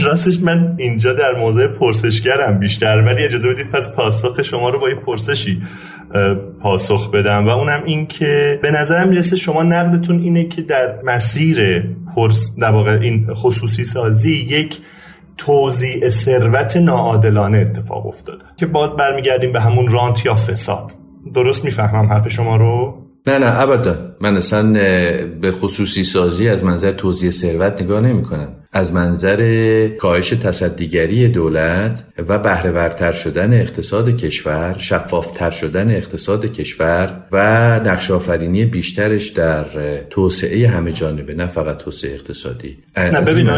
[0.06, 4.88] راستش من اینجا در موضوع پرسشگرم بیشتر ولی اجازه بدید پس پاسخ شما رو با
[4.88, 5.62] یه پرسشی
[6.60, 11.84] پاسخ بدم و اونم این که به نظرم می‌رسه شما نقدتون اینه که در مسیر
[12.16, 14.78] پرس در واقع این خصوصی سازی یک
[15.36, 20.92] توزیع ثروت ناعادلانه اتفاق افتاده که باز برمیگردیم به همون رانت یا فساد.
[21.34, 22.99] درست می‌فهمم حرف شما رو؟
[23.30, 23.96] نه نه ابدا.
[24.20, 24.72] من اصلا
[25.40, 32.04] به خصوصی سازی از منظر توزیع ثروت نگاه نمی کنم از منظر کاهش تصدیگری دولت
[32.28, 37.38] و بهرهورتر شدن اقتصاد کشور شفافتر شدن اقتصاد کشور و
[37.84, 39.64] نقش آفرینی بیشترش در
[40.10, 42.78] توسعه همه جانبه نه فقط توسعه اقتصادی.
[42.96, 43.50] نه ببین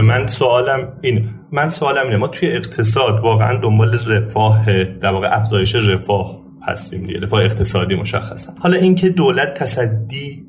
[0.00, 5.74] من سوالم این من سوالم اینه ما توی اقتصاد واقعا دنبال رفاه در واقع افزایش
[5.74, 8.52] رفاه هستیم دیگه رفاه اقتصادی مشخصا.
[8.58, 10.46] حالا اینکه دولت تصدی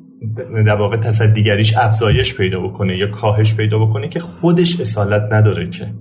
[0.66, 5.94] در واقع تصدیگریش افزایش پیدا بکنه یا کاهش پیدا بکنه که خودش اصالت نداره که.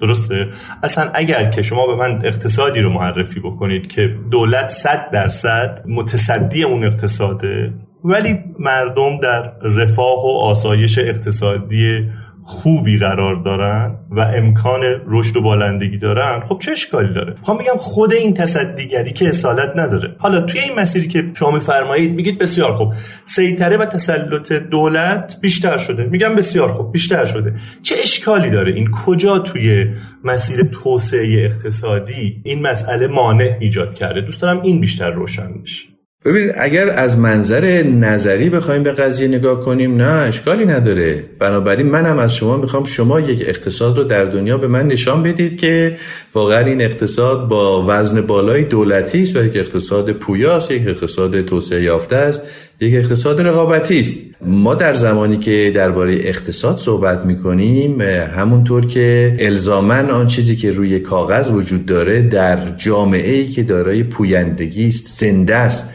[0.00, 0.48] درسته؟
[0.82, 6.62] اصلا اگر که شما به من اقتصادی رو معرفی بکنید که دولت صد درصد متصدی
[6.62, 7.72] اون اقتصاده
[8.04, 12.10] ولی مردم در رفاه و آسایش اقتصادی
[12.48, 17.76] خوبی قرار دارن و امکان رشد و بالندگی دارن خب چه اشکالی داره؟ می‌خوام میگم
[17.78, 20.16] خود این تصدیگری که اصالت نداره.
[20.18, 22.92] حالا توی این مسیری که شما میفرمایید میگید بسیار خوب.
[23.24, 26.04] سیطره و تسلط دولت بیشتر شده.
[26.04, 27.54] میگم بسیار خوب بیشتر شده.
[27.82, 29.86] چه اشکالی داره؟ این کجا توی
[30.24, 35.97] مسیر توسعه اقتصادی این مسئله مانع ایجاد کرده؟ دوست دارم این بیشتر روشن بشه.
[36.24, 41.24] ببینید اگر از منظر نظری بخوایم به قضیه نگاه کنیم نه اشکالی نداره.
[41.38, 45.58] بنابراین منم از شما می‌خوام شما یک اقتصاد رو در دنیا به من نشان بدید
[45.58, 45.96] که
[46.34, 51.82] واقعا این اقتصاد با وزن بالای دولتی است و یک اقتصاد پویاست یک اقتصاد توسعه
[51.82, 52.42] یافته است.
[52.80, 54.18] یک اقتصاد رقابتی است.
[54.40, 61.00] ما در زمانی که درباره اقتصاد صحبت می‌کنیم همونطور که الزامن آن چیزی که روی
[61.00, 65.90] کاغذ وجود داره در جامعه ای که دارای پویندگی است زنده است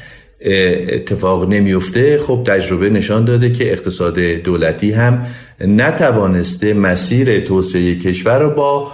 [0.89, 5.25] اتفاق نمیفته خب تجربه نشان داده که اقتصاد دولتی هم
[5.61, 8.91] نتوانسته مسیر توسعه کشور رو با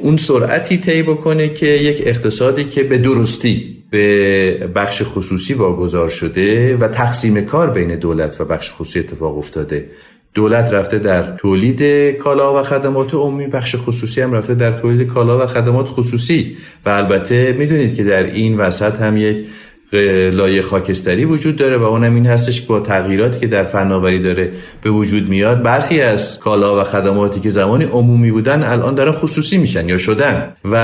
[0.00, 6.76] اون سرعتی طی بکنه که یک اقتصادی که به درستی به بخش خصوصی واگذار شده
[6.76, 9.86] و تقسیم کار بین دولت و بخش خصوصی اتفاق افتاده.
[10.34, 15.44] دولت رفته در تولید کالا و خدمات عمومی بخش خصوصی هم رفته در تولید کالا
[15.44, 16.56] و خدمات خصوصی.
[16.86, 19.46] و البته می‌دونید که در این وسط هم یک
[19.92, 24.90] لایه خاکستری وجود داره و اونم این هستش با تغییراتی که در فناوری داره به
[24.90, 29.88] وجود میاد برخی از کالا و خدماتی که زمانی عمومی بودن الان دارن خصوصی میشن
[29.88, 30.76] یا شدن و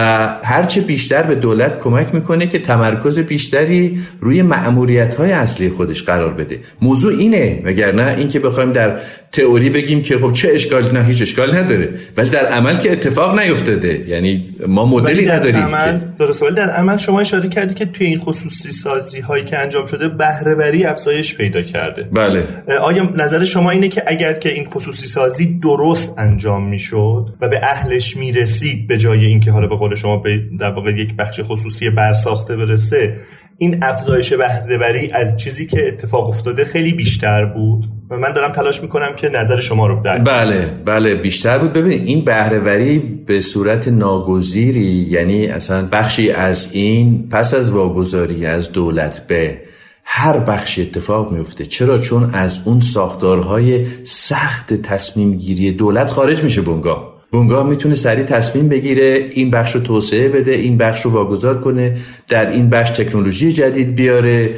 [0.45, 6.33] هرچه بیشتر به دولت کمک می‌کنه که تمرکز بیشتری روی معمولیت های اصلی خودش قرار
[6.33, 6.61] بده.
[6.83, 9.01] موضوع اینه وگرنه اینکه بخوایم در
[9.33, 11.89] تئوری بگیم که خب چه اشکال نه هیچ اشکال نداره.
[12.17, 14.09] ولی در عمل که اتفاق نیفتاده.
[14.09, 18.19] یعنی ما مدلی نداریم عمل درست ولی در عمل شما اشاره کردی که توی این
[18.19, 22.03] خصوصی سازی هایی که انجام شده بهرهوری افزایش پیدا کرده.
[22.13, 22.45] بله.
[22.81, 27.61] آیا نظر شما اینه که اگر که این خصوصی سازی درست انجام می‌شد و به
[27.63, 31.91] اهلش می‌رسید به جای اینکه حالا به قول شما به در واقع یک بخش خصوصی
[31.91, 33.17] برساخته برسه
[33.61, 38.83] این افزایش بهرهوری از چیزی که اتفاق افتاده خیلی بیشتر بود؟ و من دارم تلاش
[38.83, 41.73] می‌کنم که نظر شما رو در بله بله بیشتر بود.
[41.73, 48.73] ببینید این بهرهوری به صورت ناگزیری یعنی اصلا بخشی از این پس از واگذاری از
[48.73, 49.59] دولت به
[50.05, 56.63] هر بخشی اتفاق میفته چرا؟ چون از اون ساختارهای سخت تصمیم گیری دولت خارج میشه
[56.63, 57.08] بنگاه.
[57.33, 61.97] بنگاه می‌تونه سریع تصمیم بگیره این بخش رو توسعه بده این بخش رو واگذار کنه
[62.29, 64.51] در این بخش تکنولوژی جدید بیاره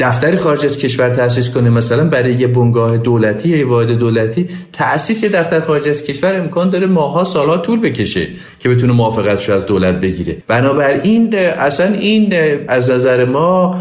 [0.00, 1.70] دفتری خارج از کشور تاسیس کنه.
[1.70, 6.70] مثلا برای یه بنگاه دولتی یا واحد دولتی تاسیس یه دفتر خارج از کشور امکان
[6.70, 8.26] داره ماها سالها طول بکشه
[8.60, 10.36] که بتونه موافقتش از دولت بگیره.
[10.46, 12.34] بنابراین اصلا این
[12.68, 13.80] از نظر ما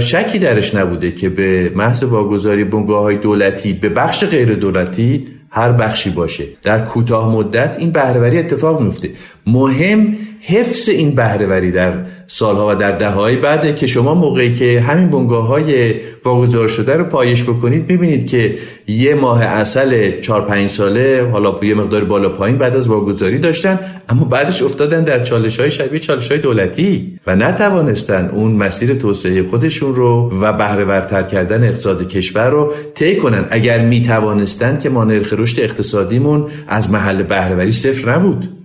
[0.00, 5.72] شکی درش نبوده که به محض واگذاری بنگاه های دولتی به بخش غیر دولتی هر
[5.72, 6.44] بخشی باشه.
[6.62, 9.10] در کوتاه مدت این بهرهوری اتفاق میفته
[9.46, 11.92] مهم حفظ این بهرهوری در
[12.26, 17.04] سالها و در دههای بعده که شما موقعی که همین بنگاه های واگذار شده رو
[17.04, 18.54] پایش بکنید ببینید که
[18.86, 23.78] یه ماه اصل 4 5 ساله حالا یه مقدار بالا پایین بعد از واگذاری داشتن
[24.08, 29.42] اما بعدش افتادن در چالش های شبیه چالش های دولتی و نتوانستن اون مسیر توسعه
[29.42, 33.44] خودشون رو و بهره کردن اقتصاد کشور رو طی کنن.
[33.50, 38.61] اگر می توانستن که ما نرخ رشد اقتصادیمون از محل بهرهوری صفر نبود.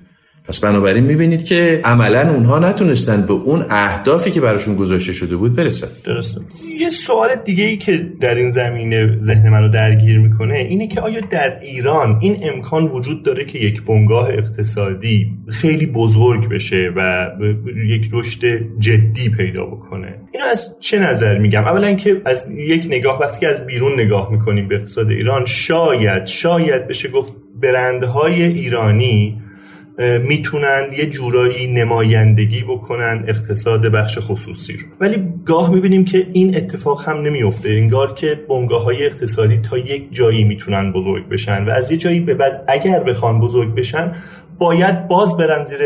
[0.48, 5.56] پس بنابراین می‌بینید که عملا اونها نتونستن به اون اهدافی که براشون گذاشته شده بود
[5.56, 5.88] برسن.
[6.06, 6.42] درسته.
[6.80, 11.20] یه سوال دیگه ای که در این زمینه ذهن منو درگیر می‌کنه اینه که آیا
[11.30, 17.32] در ایران این امکان وجود داره که یک بنگاه اقتصادی خیلی بزرگ بشه و
[17.88, 18.46] یک رشد
[18.80, 23.48] جدی پیدا بکنه؟ اینو از چه نظر میگم؟ اولا که از یک نگاه وقتی که
[23.48, 29.42] از بیرون نگاه می‌کنیم به اقتصاد ایران شاید شاید بشه گفت برندهای ایرانی
[29.98, 34.86] می‌تونن یه جورایی نمایندگی بکنن اقتصاد بخش خصوصی رو.
[35.00, 40.08] ولی گاه می‌بینیم که این اتفاق هم نمیفته انگار که بنگاه های اقتصادی تا یک
[40.12, 44.12] جایی می‌تونن بزرگ بشن و از یه جایی به بعد اگر بخوان بزرگ بشن
[44.58, 45.80] باید باز برن زیر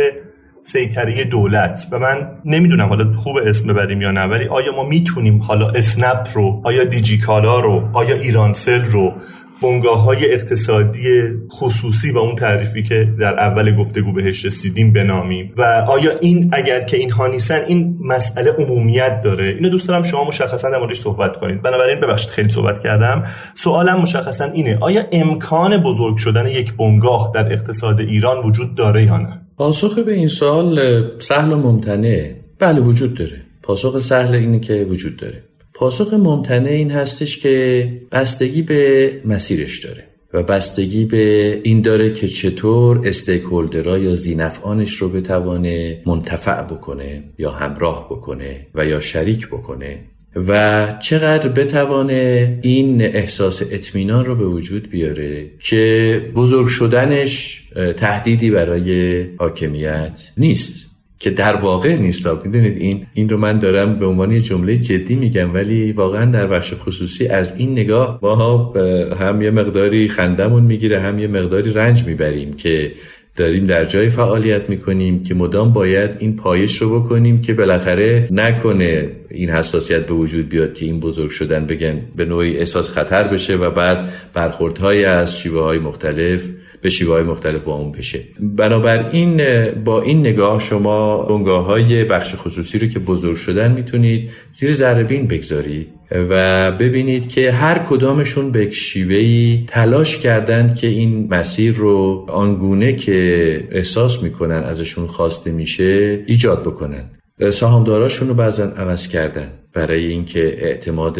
[0.62, 1.88] سیطره دولت.
[1.92, 6.28] و من نمی‌دونم حالا خوب اسم ببریم یا نه ولی آیا ما می‌تونیم حالا اسنپ
[6.34, 9.14] رو آیا دیجیکالا رو آیا ایرانسل رو
[9.62, 15.54] بنگاه های اقتصادی خصوصی و اون تعریفی که در اول گفتگو بهش رسیدیم بنامیم.
[15.58, 20.24] و آیا این اگر که اینها نیستن این مسئله عمومیت داره؟ اینو دوست دارم شما
[20.24, 21.62] مشخصا در موردش صحبت کنید.
[21.62, 23.24] بنابراین ببخشید خیلی صحبت کردم.
[23.54, 29.18] سوالم مشخصا اینه آیا امکان بزرگ شدن یک بنگاه در اقتصاد ایران وجود داره یا
[29.18, 33.42] نه؟ پاسخ به این سوال سهل و ممتنه بله وجود داره.
[33.64, 35.44] پاسخ سهل اینه که وجود داره.
[35.82, 40.04] پاسخ ممتنع این هستش که بستگی به مسیرش داره
[40.34, 47.52] و بستگی به این داره که چطور استیکولدرا یا زینفعانش رو بتوانه منتفع بکنه یا
[47.52, 50.00] همراه بکنه و یا شریک بکنه
[50.36, 57.64] و چقدر بتوانه این احساس اطمینان رو به وجود بیاره که بزرگ شدنش
[57.98, 60.91] تهدیدی برای حاکمیت نیست.
[61.22, 65.16] که در واقع نیست می‌دونید این این رو من دارم به عنوان یه جمله جدی
[65.16, 68.74] میگم ولی واقعا در بخش خصوصی از این نگاه ما
[69.20, 72.92] هم یه مقداری خندمون می‌گیره هم یه مقداری رنج می‌بریم که
[73.36, 79.10] داریم در جای فعالیت می‌کنیم که مدام باید این پایش رو بکنیم که بالاخره نکنه
[79.30, 83.56] این حساسیت به وجود بیاد که این بزرگ شدن بگن به نوعی احساس خطر بشه
[83.56, 86.42] و بعد برخوردهای از شیوه های مختلف
[86.82, 88.20] به شیوه های مختلف با اون بشه.
[88.40, 89.42] بنابراین
[89.86, 95.04] با این نگاه شما بنگاه های بخش خصوصی رو که بزرگ شدن می‌تونید زیر ذره
[95.04, 102.94] بگذارید و ببینید که هر کدامشون به شیوهی تلاش کردن که این مسیر رو آنگونه
[102.94, 107.10] که احساس می‌کنن ازشون خواسته میشه ایجاد بکنن.
[107.50, 109.52] سهامداراشون رو بعضا عوض کردن.
[109.74, 111.20] برای اینکه اعتماد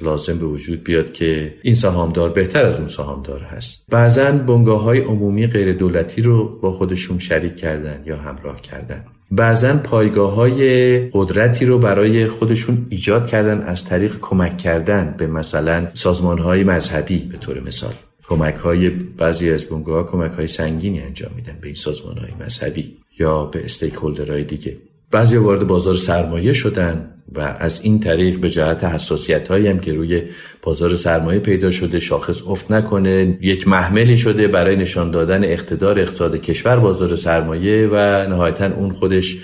[0.00, 3.86] لازم به وجود بیاد که این سهامدار بهتر از اون سهامدار هست.
[3.88, 9.04] بعضا بنگاه های عمومی غیر دولتی رو با خودشون شریک کردن یا همراه کردن.
[9.30, 15.86] بعضا پایگاه های قدرتی رو برای خودشون ایجاد کردن از طریق کمک کردن به مثلا
[15.92, 17.92] سازمان های مذهبی به طور مثال.
[18.28, 22.30] کمک های بعضی از بنگاه ها کمک های سنگینی انجام میدن به این سازمان های
[22.40, 23.94] مذهبی یا به استیک
[24.48, 24.76] دیگه.
[25.12, 29.92] بعضی وارد بازار سرمایه شدن و از این طریق به جهت حساسیت هایی هم که
[29.92, 30.22] روی
[30.62, 36.36] بازار سرمایه پیدا شده شاخص افت نکنه یک محملی شده برای نشان دادن اقتدار اقتصاد
[36.36, 39.38] کشور بازار سرمایه و نهایتا اون خودش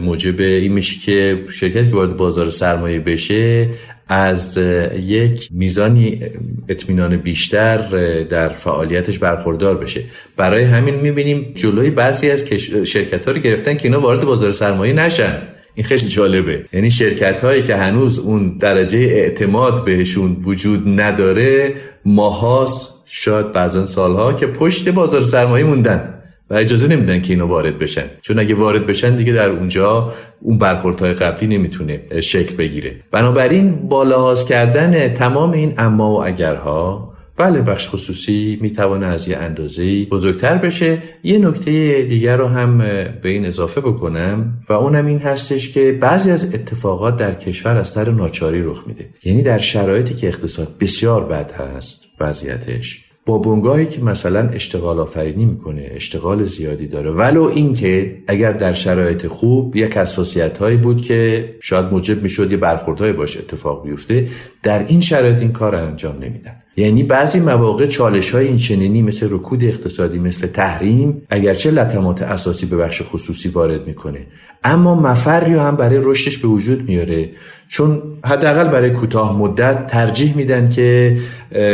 [0.00, 3.68] موجب این میشه که شرکتی که وارد بازار سرمایه بشه
[4.12, 4.58] از
[4.96, 6.22] یک میزانی
[6.68, 7.76] اطمینان بیشتر
[8.22, 10.00] در فعالیتش برخوردار بشه.
[10.36, 12.44] برای همین می‌بینیم جلوی بعضی از
[12.84, 15.32] شرکت ها رو گرفتن که اینا وارد بازار سرمایه نشن.
[15.74, 16.64] این خیلی جالبه.
[16.72, 24.32] یعنی شرکت هایی که هنوز اون درجه اعتماد بهشون وجود نداره ماهاست شاید بعضا سالها
[24.32, 26.14] که پشت بازار سرمایه موندن.
[26.50, 28.04] و اجازه نمیدن که اینا وارد بشن.
[28.22, 32.96] چون اگه وارد بشن دیگه در اونجا اون برخوردهای قبلی نمی‌تونه شکل بگیره.
[33.10, 39.36] بنابراین با لحاظ کردن تمام این اما و اگرها بله بخش خصوصی می‌توانه از یه
[39.36, 40.98] اندازه بزرگتر بشه.
[41.22, 42.78] یه نکته دیگر رو هم
[43.22, 47.88] به این اضافه بکنم و اونم این هستش که بعضی از اتفاقات در کشور از
[47.88, 49.08] سر ناچاری رخ میده.
[49.24, 55.44] یعنی در شرایطی که اقتصاد بسیار بد هست وضعیتش با بنگاهی که مثلا اشتغال آفرینی
[55.44, 57.10] می‌کنه اشتغال زیادی داره.
[57.10, 62.56] ولو اینکه اگر در شرایط خوب یک حساسیت هایی بود که شاید موجب می‌شد یه
[62.56, 64.28] برخوردهایی باشه اتفاق بیفته
[64.62, 66.59] در این شرایط این کار انجام نمیدن.
[66.76, 72.66] یعنی بعضی مواقع چالش های این چنینی مثل رکود اقتصادی مثل تحریم اگرچه لطمات اساسی
[72.66, 74.26] به بخش خصوصی وارد می‌کنه.
[74.64, 77.30] اما مفری هم برای رشدش به وجود میاره.
[77.68, 81.18] چون حداقل برای کوتاه مدت ترجیح میدن که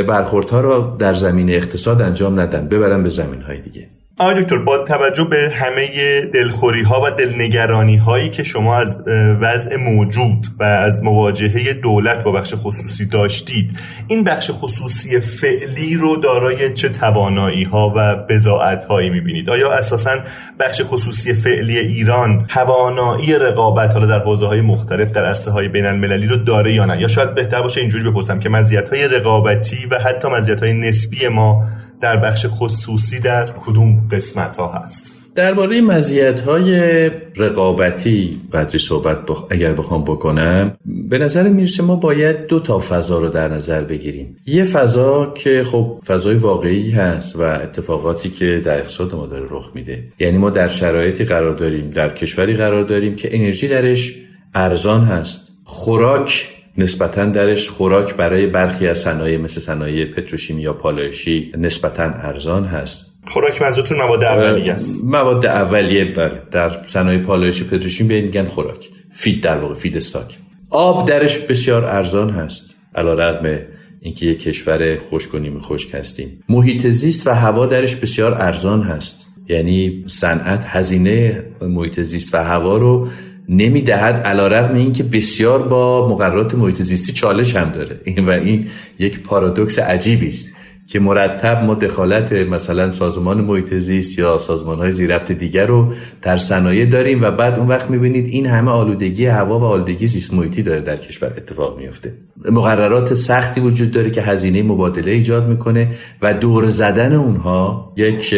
[0.08, 3.88] برخوردها را در زمین اقتصاد انجام ندن ببرن به زمین های دیگه.
[4.18, 9.02] آقای دکتر با توجه به همه دلخوری ها و دلنگرانی هایی که شما از
[9.40, 16.16] وضع موجود و از مواجهه دولت با بخش خصوصی داشتید این بخش خصوصی فعلی رو
[16.16, 20.18] دارای چه توانایی ها و بزاعت هایی می‌بینید؟ آیا اساسا
[20.60, 25.86] بخش خصوصی فعلی ایران توانایی رقابت حالا در حوزه های مختلف در عرصه های بین
[25.86, 29.86] المللی رو داره یا نه؟ یا شاید بهتر باشه اینجوری بپرسم که مزیت های رقابتی
[29.90, 31.66] و حتی مزیت های نسبی ما
[32.00, 39.18] در بخش خصوصی در کدوم قسمت ها هست؟ درباره مزیت های رقابتی قدری صحبت
[39.50, 40.76] اگر بخوام بکنم
[41.08, 44.36] به نظر می‌رسه ما باید دو تا فضا رو در نظر بگیریم.
[44.46, 49.70] یه فضا که خب فضای واقعی هست و اتفاقاتی که در اقتصاد ما داره رخ
[49.74, 50.04] میده.
[50.18, 54.14] یعنی ما در شرایطی قرار داریم در کشوری قرار داریم که انرژی درش
[54.54, 55.52] ارزان هست.
[55.64, 62.64] خوراک نسبتا درش خوراک برای برخی از صنایع مثل صنایع پتروشیمی یا پالایشی نسبتا ارزان
[62.64, 63.06] هست.
[63.26, 65.04] خوراک منظورتون مواد اولیه است.
[65.04, 66.42] مواد اولیه بله.
[66.52, 68.88] در صنایع پالایشی پتروشیمی به میگن خوراک.
[69.10, 70.38] feed در واقع feedstock.
[70.70, 72.74] آب درش بسیار ارزان هست.
[72.94, 73.58] علیرغم
[74.00, 76.44] اینکه یک کشور خشک و نیمه خشک هستیم.
[76.48, 79.26] محیط زیست و هوا درش بسیار ارزان هست.
[79.48, 83.08] یعنی صنعت هزینه محیط زیست و هوا رو
[83.48, 88.00] نمی‌دهد علا رقم این که بسیار با مقررات محیط زیستی چالش هم داره.
[88.04, 88.66] این و این
[88.98, 90.48] یک پارادوکس عجیبی است
[90.88, 95.92] که مرتب ما دخالت مثلا سازمان محیط زیست یا سازمان های زیربط دیگر رو
[96.22, 100.34] در صنایع داریم و بعد اون وقت می‌بینید این همه آلودگی هوا و آلودگی زیست
[100.34, 102.12] محیطی داره در کشور اتفاق میفته
[102.50, 105.88] مقررات سختی وجود داره که هزینه مبادله ایجاد می‌کنه
[106.22, 108.34] و دور زدن اونها یک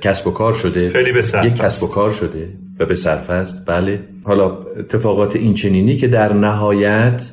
[0.00, 0.90] کسب و کار شده.
[0.90, 2.48] خیلی به یک کسب و کار شده
[2.78, 4.00] و به صرف است بله.
[4.28, 7.30] حالا اتفاقات اینچنینی که در نهایت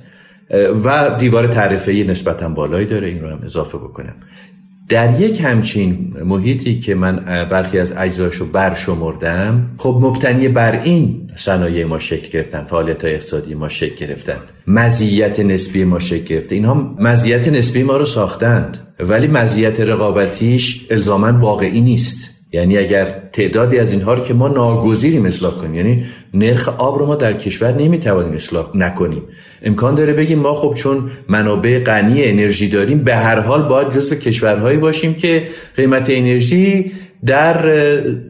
[0.85, 4.13] و دیوار تعرفه نسبتا بالایی داره این رو هم اضافه بکنم.
[4.89, 7.15] در یک همچین محیطی که من
[7.49, 13.53] برخی از اجزاشو برشمردم خب مبتنی بر این صنایع ما شکل گرفتن فعالیت های اقتصادی
[13.53, 14.37] ما شکل گرفتن
[14.67, 21.39] مزیت نسبی ما شکل گرفته اینها مزیت نسبی ما رو ساختند ولی مزیت رقابتیش الزاما
[21.39, 22.34] واقعی نیست.
[22.55, 27.05] یعنی اگر تعدادی از اینها رو که ما ناگزیریم اصلاح کنیم یعنی نرخ آب رو
[27.05, 29.21] ما در کشور نمی‌توانیم اصلاح نکنیم.
[29.63, 34.15] امکان داره بگیم ما خب چون منابع غنی انرژی داریم به هر حال باید جزو
[34.15, 36.91] کشورهایی باشیم که قیمت انرژی
[37.25, 37.67] در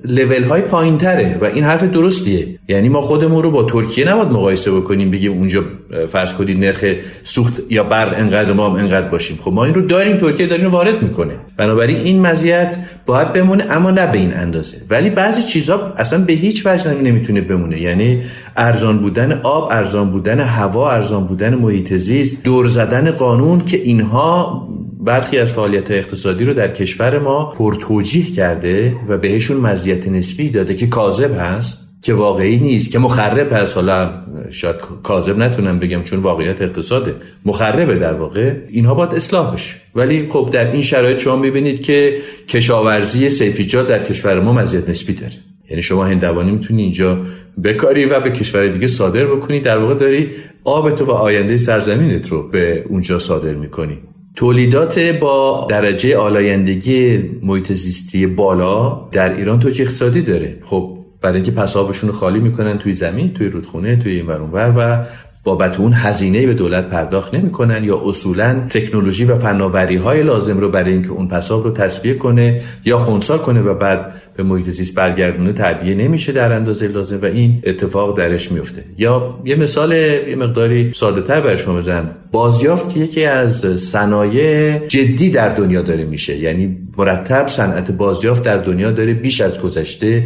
[0.06, 2.48] لول های پایین تره و این حرف درستیه.
[2.68, 5.64] یعنی ما خودمون رو با ترکیه نباید مقایسه بکنیم بگیم اونجا
[6.08, 6.86] فرض کنید نرخ
[7.24, 9.38] سوخت یا برق انقدر ما هم انقدر باشیم.
[9.42, 11.34] خب ما این رو داریم ترکیه داریم وارد می‌کنه.
[11.58, 14.78] بنابراین این مزیت باید بمونه اما نه به این اندازه.
[14.90, 17.82] ولی بعضی چیزها اصلا به هیچ وجه نمی‌تونه بمونه.
[17.82, 18.22] یعنی
[18.58, 24.68] ارزان بودن آب ارزان بودن هوا ارزان بودن محیط زیست دور زدن قانون که اینها
[25.06, 30.76] برخی از فعالیت اقتصادی رو در کشور ما پرتوجیه کرده و بهشون مزیت نسبی داده
[30.76, 33.76] که کاذب هست که واقعی نیست که مخرب هست.
[33.76, 34.12] حالا
[34.52, 37.16] شاید کاذب نتونم بگم چون واقعیت اقتصاده.
[37.46, 38.54] مخربه در واقع.
[38.70, 39.76] اینها باید اصلاح بشه.
[39.96, 45.14] ولی خب در این شرایط شما می‌بینید که کشاورزی سیفیجات در کشور ما مزیت نسبی
[45.14, 45.34] داره.
[45.70, 47.20] یعنی شما هندوانی می‌تونی اینجا
[47.64, 49.60] بکاری و به کشور دیگه صادر بکنی.
[49.60, 50.30] در واقع داری
[50.64, 53.98] آب تو و آینده سرزمینت رو به اونجا صادر می‌کنی.
[54.36, 60.58] تولیدات با درجه آلایندگی محیط زیستی بالا در ایران توجیه اقتصادی داره.
[60.66, 65.06] خب برای اینکه پسابشون خالی می‌کنن توی زمین توی رودخونه توی این ور و
[65.46, 70.70] بابت اون هزینه به دولت پرداخت نمی‌کنن یا اصولا تکنولوژی و فناوری های لازم رو
[70.70, 74.96] برای اینکه اون پساب رو تصفیه کنه یا خونسا کنه و بعد به محیط زیست
[74.96, 80.36] برگردونه تعبیه نمیشه در اندازه لازم و این اتفاق درش میفته یا یه مثال یه
[80.38, 82.10] مقداری ساده تر برای شما بزنم.
[82.32, 86.38] بازیافت که یکی از صنایع جدی در دنیا داره میشه.
[86.38, 90.24] یعنی مرتب صنعت بازیافت در دنیا داره بیش از گذشته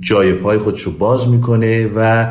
[0.00, 2.26] جای پای خودش رو باز می‌کنه و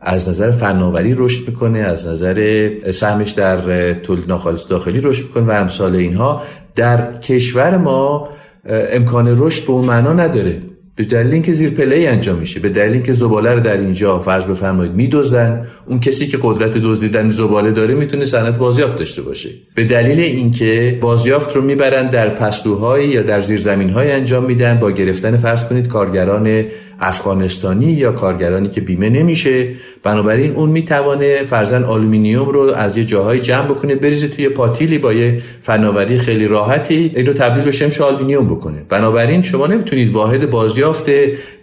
[0.00, 5.50] از نظر فناوری رشد می‌کنه از نظر سهمش در تولید ناخالص داخلی رشد می‌کنه و
[5.50, 6.42] امثال اینها
[6.76, 8.28] در کشور ما
[8.68, 10.62] امکان رشد به اون معنا نداره.
[10.96, 14.46] به دلیل اینکه زیر پلی انجام میشه به دلیل اینکه زباله رو در اینجا فرض
[14.46, 19.48] بفرمایید میدزدن اون کسی که قدرت دزدیدن زباله داره می‌تونه صنعت بازیافت داشته باشه.
[19.74, 25.36] به دلیل اینکه بازیافت رو می‌برن در پستوهای یا در زیرزمینهای انجام میدن با گرفتن
[25.36, 26.64] فرض کنید کارگران
[27.00, 29.68] افغانستانی یا کارگرانی که بیمه نمیشه.
[30.02, 35.12] بنابراین اون می‌توانه فرضا آلومینیوم رو از یه جاهای جمع بکنه بریزه توی پاتیلی با
[35.12, 38.82] یه فناوری خیلی راحتی این رو تبدیل به شمش آلومینیوم بکنه.
[38.88, 41.10] بنابراین شما نمی‌تونید واحد بازیافت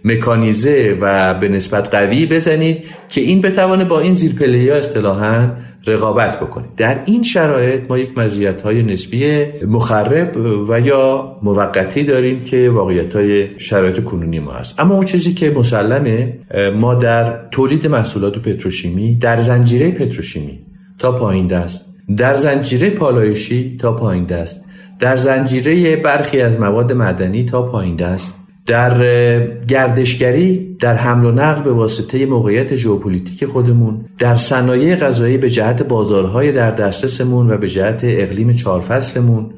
[0.05, 5.47] مکانیزه و به نسبت قوی بزنید که این بتوانه با این زیرپله ها اصطلاحا
[5.87, 10.37] رقابت بکنید در این شرایط ما یک مزیت های نسبی مخرب
[10.69, 14.79] و یا موقتی داریم که واقعیت های شرایط کنونی ما هست.
[14.79, 16.39] اما اون چیزی که مسلمه
[16.75, 20.59] ما در تولید محصولات پتروشیمی در زنجیره پتروشیمی
[20.99, 24.65] تا پایین دست در زنجیره پالایشی تا پایین دست
[24.99, 28.44] در زنجیره برخی از مواد معدنی تا پایین دست.
[28.65, 35.49] در گردشگری در حمل و نقل به واسطه موقعیت ژئوپلیتیک خودمون در صنایع غذایی به
[35.49, 39.49] جهت بازارهای در دسترسمون و به جهت اقلیم چهار فصلمون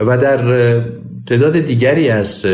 [0.00, 0.38] و در
[1.26, 2.46] تعداد دیگری از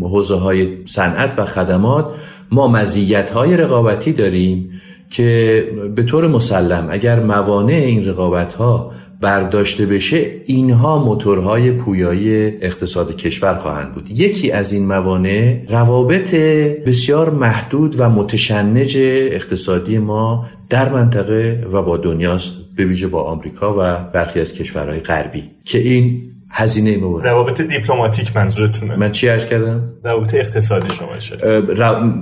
[0.00, 2.06] حوزه های صنعت و خدمات
[2.50, 4.70] ما مزیت های رقابتی داریم
[5.10, 5.64] که
[5.94, 13.54] به طور مسلم اگر موانع این رقابت ها برداشته بشه اینها موتورهای پویایی اقتصاد کشور
[13.54, 14.10] خواهند بود.
[14.10, 16.34] یکی از این موانع روابط
[16.86, 23.74] بسیار محدود و متشنج اقتصادی ما در منطقه و با دنیاست به ویژه با آمریکا
[23.78, 26.22] و برخی از کشورهای غربی که این
[26.56, 28.96] هزینه مورد روابط دیپلماتیک منظورتونه.
[28.96, 31.80] من چی عرض کردم؟ روابط اقتصادی شما شد.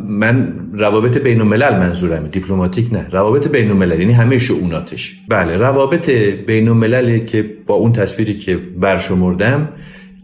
[0.08, 3.06] من روابط بین الملل منظورم دیپلماتیک نه.
[3.10, 6.10] روابط بین الملل یعنی همه شؤوناتش بله روابط
[6.46, 9.68] بین الملل که با اون تصویری که برشمردم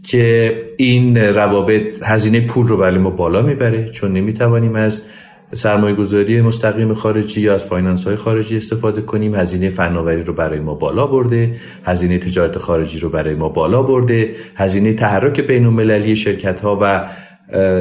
[0.03, 5.03] که این روابط هزینه پول رو برای ما بالا می‌بره چون نمی‌توانیم از
[5.53, 9.35] سرمایه گذاری مستقیم خارجی یا از finance های خارجی استفاده کنیم.
[9.35, 11.55] هزینه فناوری رو برای ما بالا برده.
[11.85, 14.35] هزینه تجارت خارجی رو برای ما بالا برده.
[14.55, 17.05] هزینه تحرک بین المللی شرکت ها و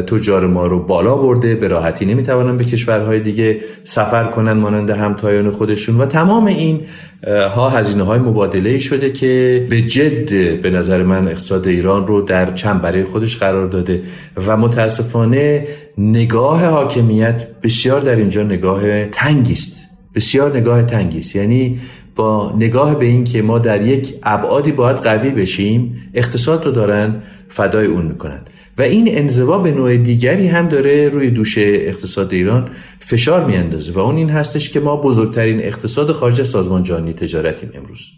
[0.06, 5.50] تجار ما رو بالا برده به راحتی نمی‌توانن به کشورهای دیگه سفر کنن مانند همتایان
[5.50, 5.98] خودشون.
[5.98, 6.80] و تمام این
[7.26, 12.54] ها هزینه های مبادله شده که به جد به نظر من اقتصاد ایران رو در
[12.54, 14.02] چند برای خودش قرار داده.
[14.46, 15.66] و متاسفانه
[15.98, 21.78] نگاه حاکمیت بسیار در اینجا نگاه تنگیست بسیار نگاه تنگیست یعنی
[22.16, 27.22] با نگاه به این که ما در یک ابعادی باید قوی بشیم اقتصاد رو دارن
[27.48, 28.40] فدای اون می‌کنن.
[28.78, 32.70] و این انزوا به نوع دیگری هم داره روی دوش اقتصاد ایران
[33.00, 38.10] فشار میاندازه و اون این هستش که ما بزرگترین اقتصاد خارج سازمان جهانی تجارتیم امروز.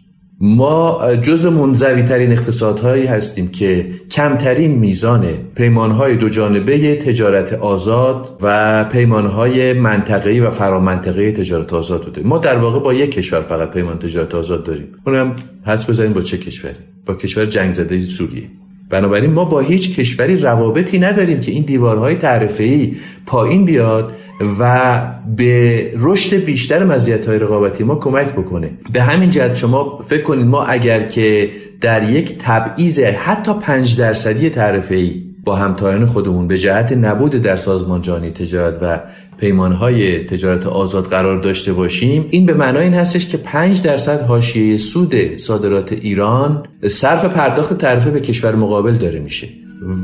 [0.43, 8.85] ما جز منزوی ترین اقتصادهایی هستیم که کمترین میزان پیمانهای دو جانبه تجارت آزاد و
[8.85, 13.99] پیمانهای منطقه‌ای و فرامنطقه‌ای تجارت آزاد داریم ما در واقع با یک کشور فقط پیمان
[13.99, 14.89] تجارت آزاد داریم.
[15.07, 15.37] اونم
[15.67, 16.75] حس بزنیم با چه کشوری؟
[17.07, 18.60] با کشور جنگ زده سوریه.
[18.91, 22.95] بنابراین ما با هیچ کشوری روابطی نداریم که این دیوارهای تعرفه‌ای
[23.27, 24.13] پایین بیاد
[24.61, 25.01] و
[25.37, 28.71] به رشد بیشتر مزیت‌های رقابتی ما کمک بکنه.
[28.93, 34.51] به همین جهت شما فکر کنید ما اگر که در یک تبعیض حتی پنج درصدی
[34.51, 39.01] تعرفه‌ای با همتایان خودمون به جهت نبود در سازمان جهانی تجارت و
[39.39, 44.79] پیمانهای تجارت آزاد قرار داشته باشیم این به معنای این هستش که 5 درصد حاشیه
[44.79, 49.49] سود صادرات ایران صرف پرداخت تعرفه به کشور مقابل داره میشه.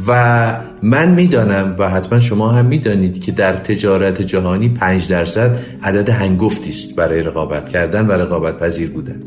[0.09, 6.09] و من می‌دانم و حتما شما هم می‌دانید که در تجارت جهانی 5 درصد عدد
[6.09, 9.20] هنگفتی است برای رقابت کردن و رقابت پذیر بودن.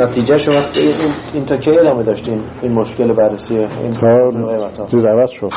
[0.00, 5.30] نتیجه شما این, این تا کی ادامه داشتین این مشکل بررسی این تا چیز عوض
[5.30, 5.50] شد.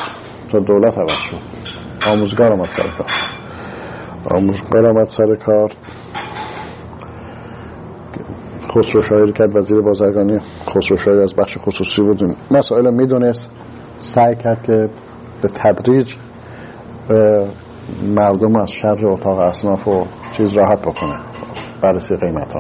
[0.51, 1.37] تا دولت عوض شد.
[2.07, 3.07] آموزگار آمد سر کار.
[4.31, 5.71] آموزگار آمد سر کار.
[8.71, 10.39] خسرو شاهی کرد وزیر بازرگانی
[10.69, 13.49] خسرو شاهی از بخش خصوصی بودیم مسائل می‌دونست.
[14.15, 14.89] سعی کرد که
[15.41, 16.07] به تدریج
[18.15, 20.05] مردم از شر اتاق اصناف و
[20.37, 21.15] چیز راحت بکنه.
[21.81, 22.59] بررسی قیمت ها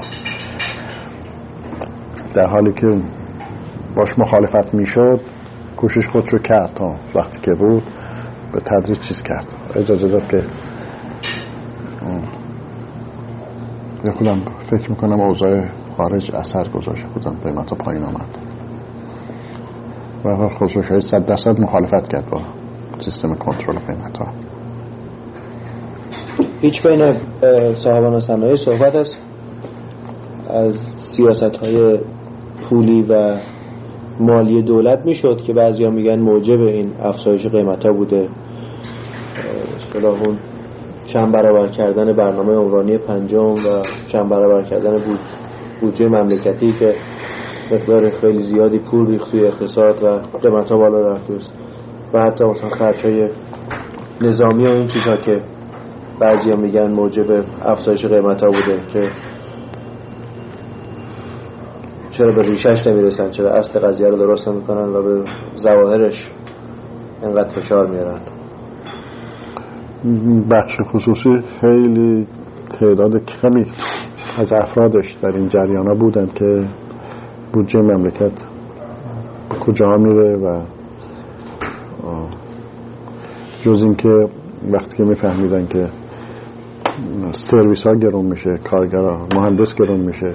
[2.33, 3.01] در حالی که
[3.95, 5.19] باش مخالفت می‌شد
[5.77, 7.83] کوشش خود رو کرد تا وقتی که بود
[8.53, 9.45] به تدریج چیز کرد.
[9.75, 10.43] اجازه داد که
[14.05, 15.65] یه خودم فکر می‌کنم اوضاع
[15.97, 18.37] خارج اثر گذاشته خودم قیمت ها پایین آمد.
[20.25, 22.41] و خصوص های صد درصد مخالفت کرد با
[22.99, 24.27] سیستم کنترل قیمت ها
[26.61, 27.17] هیچ بین
[27.73, 29.21] صاحبان صنایع صحبت است.
[30.49, 30.75] از
[31.15, 31.99] سیاست های
[32.73, 33.37] پولی و
[34.19, 38.29] مالی دولت می‌شد که بعضی ها میگن موجب این افزایش قیمت ها بوده.
[40.03, 40.37] اون
[41.13, 44.97] چند برابر کردن برنامه عمرانی پنجم و چند برابر کردن
[45.81, 46.93] بودجه مملکتی که
[47.71, 51.29] مقدار خیلی زیادی پول ریخت توی اقتصاد و قیمت ها بالا رفت.
[52.13, 53.29] و حتی مثلا خرچ های
[54.21, 55.41] نظامی و این چیزها که
[56.19, 59.09] بعضی ها میگن موجب افزایش قیمت ها بوده که
[62.17, 65.23] چرا به ریشش نمی‌رسن؟ چرا اصل قضیه رو درست نمی‌کنن و به
[65.55, 66.31] زواهرش
[67.23, 68.19] انقدر فشار میارن؟
[70.51, 71.29] بخش خصوصی
[71.61, 72.27] خیلی
[72.79, 73.65] تعداد کمی
[74.37, 76.67] از افرادش در این جریان ها بودن که
[77.53, 78.31] بودجه مملکت
[79.65, 80.61] کجا میره و
[83.61, 84.27] جز اینکه
[84.71, 85.89] وقتی که میفهمیدن که
[87.51, 89.01] سرویس ها گرون میشه کارگر
[89.35, 90.33] مهندس گرون میشه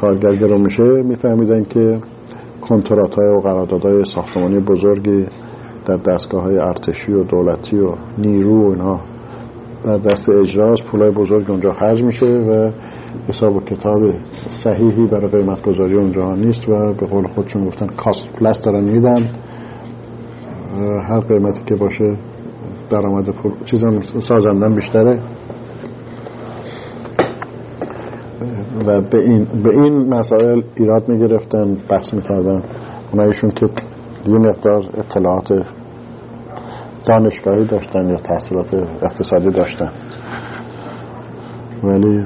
[0.00, 1.98] کارگر گرون میشه میفهمیدن که
[2.68, 5.26] کنترات های و قراردادهای ساختمانی بزرگی
[5.86, 9.00] در دستگاه های ارتشی و دولتی و نیرو و اینها
[9.84, 10.84] در دست اجراست.
[10.84, 12.70] پولای بزرگ اونجا خرج میشه و
[13.28, 13.98] حساب و کتاب
[14.64, 19.28] صحیحی برای قیمت گذاری اونجا نیست و به قول خودشون گفتن کاست پلس دارن میدن.
[21.08, 22.16] هر قیمتی که باشه
[22.90, 25.20] درآمد پول چیزا سازندن بیشتره.
[28.86, 32.62] و به این, به این مسائل ایراد می‌گرفتن بحث می‌کردن.
[33.12, 33.66] اونایشون که
[34.26, 35.64] یه مقدار اطلاعات
[37.06, 39.90] دانشگاهی داشتن یا تحصیلات اقتصادی داشتن.
[41.84, 42.24] ولی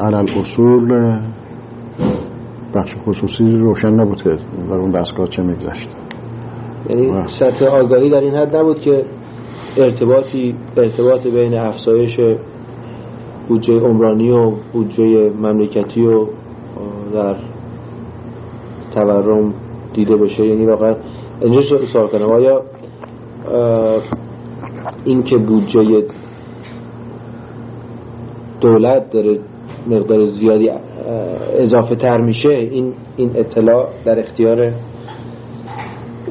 [0.00, 1.18] علال اصول
[2.74, 4.30] بخش خصوصی روشن نبود که
[4.68, 5.88] در اون دستگاه چه میگذشت.
[6.88, 9.04] یعنی سطح آگاهی در این حد نبود که
[9.76, 12.16] ارتباطی ارتباط بین افزایش
[13.48, 16.26] بودجه عمرانی و بودجه مملکتی و
[17.14, 17.36] در
[18.94, 19.54] تورم
[19.94, 20.46] دیده بشه.
[20.46, 20.94] یعنی واقعا
[21.40, 21.60] اینجا
[21.92, 22.32] سوال کنم.
[22.32, 22.62] آیا
[25.04, 26.04] این که بودجه
[28.60, 29.38] دولت داره
[29.86, 30.70] مقدار زیادی
[31.58, 34.72] اضافه تر میشه این این اطلاع در اختیار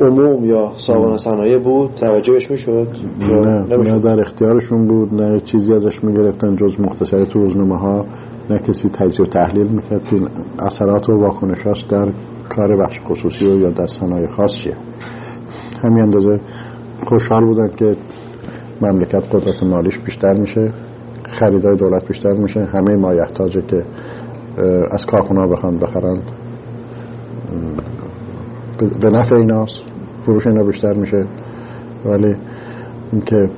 [0.02, 2.88] عموم یا سازمان صنایع بود توجهش می‌شد؟
[3.20, 8.06] نه, نه در اختیارشون بود نه چیزی ازش می‌گرفتن جز مختصری تو روزنامه ها
[8.50, 10.16] نه کسی تجزیه و تحلیل می‌کرد که
[10.60, 12.12] اثرات و واکنشاش در
[12.50, 14.76] کار بخش خصوصی و یا در صنایع خاص چیه.
[15.84, 16.40] همین اندازه
[17.06, 17.92] خوشحال بودن که
[18.82, 20.72] مملکت قدرت مالیش بیشتر میشه
[21.24, 23.84] خریدای دولت بیشتر میشه همه مایحتاجه که
[24.92, 26.32] از کارخونه بخوان بخرند.
[28.78, 29.80] به نفع ایناست.
[30.26, 31.26] فروش اینا بیشتر میشه.
[32.06, 32.36] ولی
[33.12, 33.50] اینکه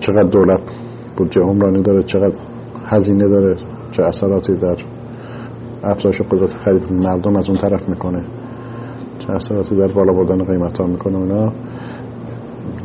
[0.00, 0.62] چقدر دولت
[1.16, 2.36] بودجه عمرانی داره چقدر
[2.86, 3.56] هزینه داره
[3.92, 4.76] چه اثراتی در
[5.82, 8.22] افزایش قدرت خرید مردم از اون طرف می‌کنه
[9.18, 11.52] چه اثراتی در بالا بردن قیمت ها می‌کنه اونا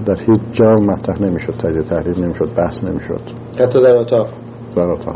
[0.06, 3.22] در هیچ جا مطرح نمی‌شد تجزیه تحلیل نمی‌شد بحث نمی‌شد.
[3.60, 4.28] حتی در اتاق.
[4.76, 5.16] در اتاق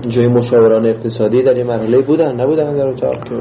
[0.00, 3.34] جای مشاوران اقتصادی در این مرحله بودن نبودن در اتاق که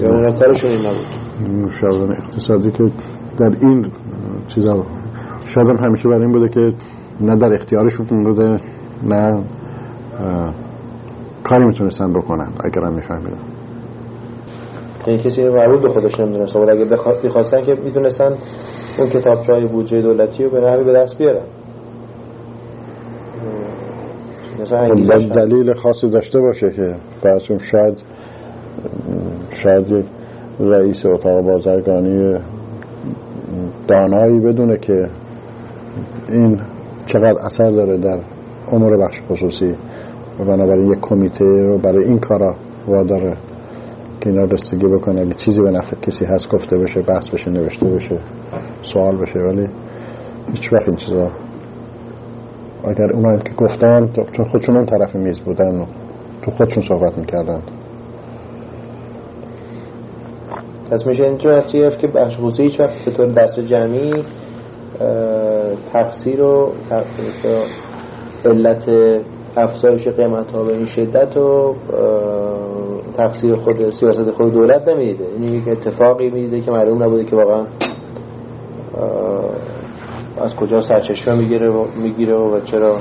[0.00, 1.66] یا کارشون این نبود.
[1.66, 2.84] مشاوران اقتصادی که
[3.38, 3.90] در این
[4.54, 4.86] چیزا
[5.44, 6.72] شاید هم همیشه برای این بوده که
[7.20, 8.60] نه در اختیارشون بوده
[9.02, 9.44] نه
[11.44, 13.38] کاری می‌تونستن بکنن اگر هم میفهمیدن
[15.06, 16.56] یعنی کسی مربوط به خودش نمی‌دونست.
[16.56, 16.84] ولی اگه
[17.24, 18.34] بخواستن که می‌تونستن
[18.98, 21.42] اون کتاب های بودجه دولتی رو به نحوی به دست بیارن.
[24.72, 28.02] مثلا دلیل خاصی داشته باشه که برسون شاید
[29.62, 30.04] شاید یک
[30.60, 32.38] رئیس اتاق بازرگانی
[33.88, 35.08] دانایی بدونه که
[36.28, 36.60] این
[37.06, 38.20] چقدر اثر داره در
[38.72, 39.74] امور بخش خصوصی
[40.40, 42.54] و بنابراین یک کمیته رو برای این کارا
[42.88, 43.36] واداره
[44.20, 45.20] که اینا رستگی بکنه.
[45.20, 48.18] اگه چیزی به نفع کسی هست گفته بشه بحث بشه نوشته بشه
[48.82, 49.68] سوال بشه ولی
[50.52, 51.30] هیچ وقت این چیزا
[52.86, 55.86] اگر اونا که گفتن چون خودشون اون طرف میز بودن
[56.42, 57.60] تو خودشون صحبت می‌کردن.
[60.90, 64.24] پس میشه اینجا از که بخش خصوصی هیچ وقت به طور دست جمعی
[65.92, 66.72] تقصیر و
[68.44, 68.88] علت
[69.56, 71.74] افزایش قیمت ها به این شدت و
[73.16, 77.64] تقصیر خود سیاست خود دولت نمیده این یک اتفاقی میده که معلوم نبوده که واقعا
[80.42, 83.00] از کجا سرچشمه می‌گیره و می‌گیره و چرا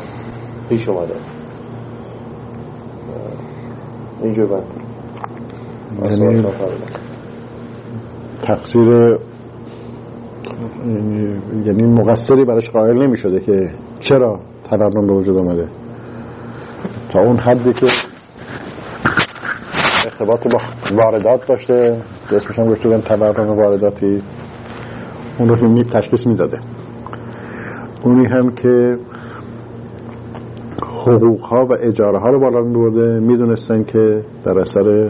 [0.70, 1.16] پیش اومده.
[4.24, 4.64] اینجور بند
[6.04, 6.46] یعنی
[8.42, 9.18] تقصیر
[11.66, 15.68] یعنی مقصری براش قائل نمی شده که چرا تورم به وجود آمده.
[17.10, 17.88] تا اون حدی که
[20.06, 20.60] ارتباط با
[20.96, 24.22] واردات داشته اسمش هم گفته تورم وارداتی
[25.40, 26.60] اون رو می تشخیص می‌داده.
[28.06, 28.98] اونی هم که
[30.82, 35.10] حقوق ها و اجاره ها رو بالا برده می‌دونستن که در اثر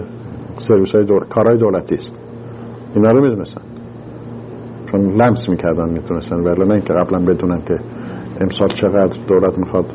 [0.58, 1.24] سرویس های دول...
[1.24, 2.12] کارهای دولتی است.
[2.96, 3.62] اینا رو می‌دونستن.
[4.92, 6.36] چون لمس می‌کردن می‌تونستن.
[6.36, 7.80] ولی نه اینکه قبلا بدونن که
[8.42, 9.86] امسال چقدر دولت می‌خواد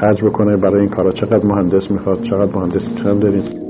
[0.00, 3.65] خرج بکنه برای این کارا چقدر مهندس می‌خواد چقدر مهندس کم داریم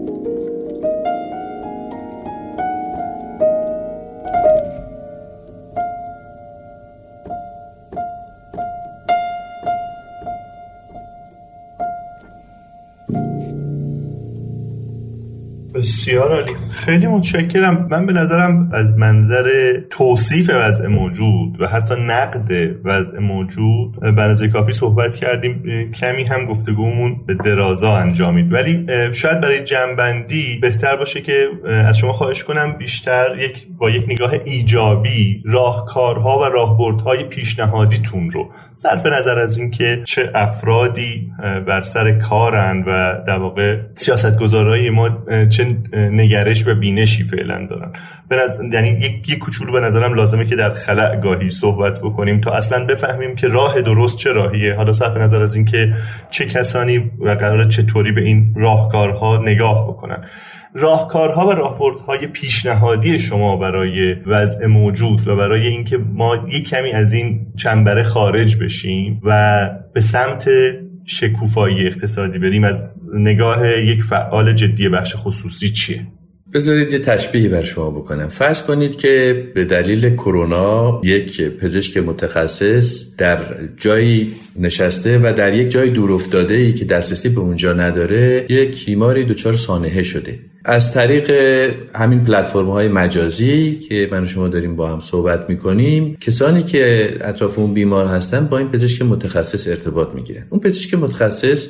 [16.76, 17.88] خیلی متشکرم.
[17.90, 22.50] من به نظرم از منظر توصیف وضع موجود و حتی نقد
[22.84, 25.62] وضع موجود به کافی صحبت کردیم
[25.92, 28.52] کمی هم گفتگومون به درازا انجامید.
[28.52, 34.04] ولی شاید برای جنبندی بهتر باشه که از شما خواهش کنم بیشتر یک با یک
[34.08, 38.50] نگاه ایجابی راهکارها و راهبردهای پیشنهادیتون رو.
[38.74, 41.30] صرف نظر از اینکه چه افرادی
[41.66, 45.10] بر سر کارن و در واقع سیاستگزارای ما
[45.48, 47.92] چه نگرش و بینشی فعلا دارن.
[48.72, 52.84] یعنی یک, یک کوچولو به نظرم لازمه که در خلع گاهی صحبت بکنیم تا اصلا
[52.84, 54.74] بفهمیم که راه درست چه راهیه.
[54.74, 55.94] حالا صرف نظر از اینکه
[56.30, 60.24] چه کسانی و قرار چطوری به این راهکارها نگاه بکنن.
[60.74, 67.12] راهکارها و راهبردهای پیشنهادی شما برای وضع موجود و برای اینکه ما یک کمی از
[67.12, 70.50] این چنبره خارج بشیم و به سمت
[71.06, 76.06] شکوفایی اقتصادی بریم از نگاه یک فعال جدی بخش خصوصی چیه؟
[76.56, 78.28] بذارید یه تشبیهی بر شما بکنم.
[78.28, 83.38] فرض کنید که به دلیل کرونا یک پزشک متخصص در
[83.76, 88.86] جایی نشسته و در یک جای دور افتاده ای که دسترسی به اونجا نداره یک
[88.86, 90.38] بیماری دچار سانحه شده.
[90.64, 91.30] از طریق
[91.94, 97.14] همین پلتفرم های مجازی که من و شما داریم با هم صحبت می‌کنیم کسانی که
[97.20, 100.46] اطراف اون بیمار هستن با این پزشک متخصص ارتباط می‌گیرن.
[100.50, 101.68] اون پزشک متخصص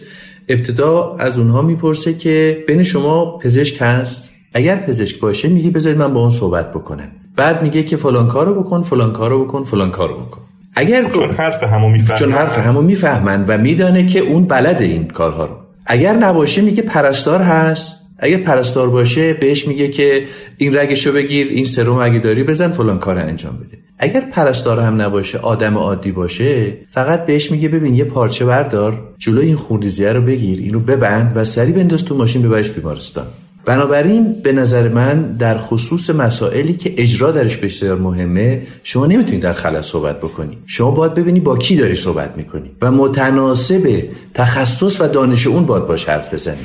[0.49, 6.15] ابتدا از اونها می‌پرسه که بین شما پزشک هست؟ اگر پزشک باشه میگه بذارید من
[6.15, 7.09] با اون صحبت بکنم.
[7.37, 10.41] بعد میگه که فلان کارو بکن فلان کارو بکن فلان کارو بکن.
[10.77, 12.19] اگر چون حرف همو می‌فهمن.
[12.19, 15.55] چون حرف همو می‌فهمن و میدانه که اون بلد این کارها رو.
[15.87, 18.07] اگر نباشه میگه پرستار هست.
[18.19, 20.23] اگر پرستار باشه بهش میگه که
[20.57, 23.79] این رگشو بگیر این سرم اگه داری بزن فلان کار انجام بده.
[23.99, 29.41] اگر پرستار هم نباشه آدم عادی باشه فقط بهش میگه ببین یه پارچه بردار جلو
[29.41, 33.27] این خونریزیه رو بگیر اینو ببند و سری بنداز تو ماشین ببرش بیمارستان.
[33.67, 39.53] بنابراین به نظر من در خصوص مسائلی که اجرا درش بسیار مهمه شما نمی‌تونید در
[39.53, 40.59] خلا صحبت بکنی.
[40.67, 44.03] شما باید ببینی با کی داری صحبت می‌کنی و متناسب
[44.35, 46.65] تخصص و دانش اون باید باش حرف بزنی.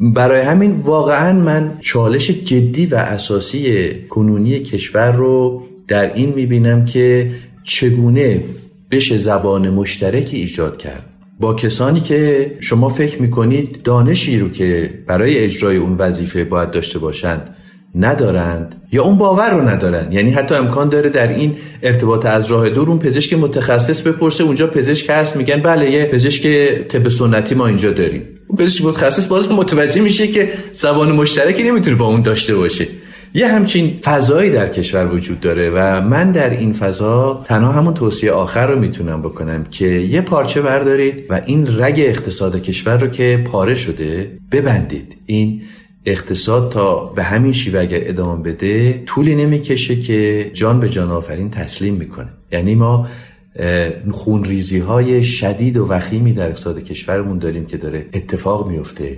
[0.00, 7.30] برای همین واقعا من چالش جدی و اساسی کنونی کشور رو در این می‌بینم که
[7.62, 8.40] چگونه
[8.90, 11.11] بشه زبان مشترکی ایجاد کرد.
[11.42, 16.98] با کسانی که شما فکر می‌کنید دانشی رو که برای اجرای اون وظیفه باید داشته
[16.98, 17.56] باشند
[17.94, 22.70] ندارند یا اون باور رو ندارن یعنی حتی امکان داره در این ارتباط از راه
[22.70, 26.46] دور اون پزشک متخصص بپرسه اونجا پزشک هست میگن بله یه پزشک
[26.88, 28.22] طب سنتی ما اینجا داریم.
[28.48, 32.86] اون پزشک متخصص باز متوجه میشه که زبان مشترکی نمی‌تونه با اون داشته باشه.
[33.34, 38.32] یه همچین فضایی در کشور وجود داره و من در این فضا تنها همون توصیه
[38.32, 43.44] آخر رو می‌تونم بکنم که یه پارچه بردارید و این رگ اقتصاد کشور رو که
[43.44, 45.16] پاره شده ببندید.
[45.26, 45.62] این
[46.06, 51.50] اقتصاد تا به همین شیوه اگر ادامه بده طولی نمی‌کشه که جان به جان آفرین
[51.50, 52.28] تسلیم می‌کنه.
[52.52, 53.08] یعنی ما
[54.10, 59.16] خونریزی های شدید و وخیمی در اقتصاد کشورمون داریم که داره اتفاق میفته.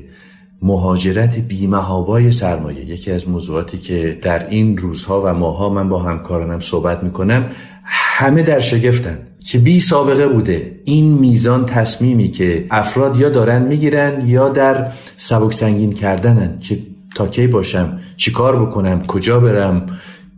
[0.65, 2.85] مهاجرت بیمهابای سرمایه.
[2.91, 7.47] یکی از موضوعاتی که در این روزها و ماها من با همکارانم صحبت می‌کنم
[7.85, 10.81] همه در شگفتن که بی سابقه بوده.
[10.85, 16.79] این میزان تصمیمی که افراد یا دارن می‌گیرن یا در سبک سنگین کردنن که
[17.15, 19.87] تا کی باشم چیکار بکنم کجا برم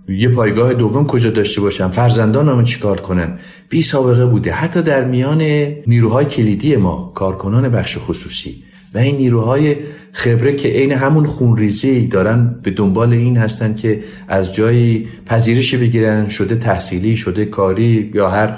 [0.09, 3.39] یه پایگاه دوم کجا داشته باشم فرزندانم چیکار کنم.
[3.69, 4.53] بی سابقه بوده.
[4.53, 5.43] حتی در میان
[5.87, 8.66] نیروهای کلیدی ما کارکنان بخش خصوصی
[8.97, 9.77] و این نیروهای
[10.13, 16.29] خبره که عین همون خونریزی دارن به دنبال این هستن که از جایی پذیرشی بگیرن
[16.29, 18.57] شده تحصیلی شده کاری یا هر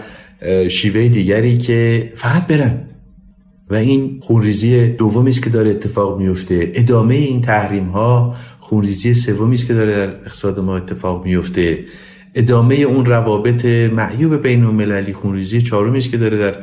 [0.68, 2.80] شیوه دیگری که فقط برن.
[3.70, 6.72] و این خونریزی دومی است که داره اتفاق میفته.
[6.74, 11.84] ادامه این تحریم ها خونریزی سومی است که داره در اقتصاد ما اتفاق میفته.
[12.34, 16.54] ادامه اون روابط معیوب بین المللی خونریزی چهارمی است که داره در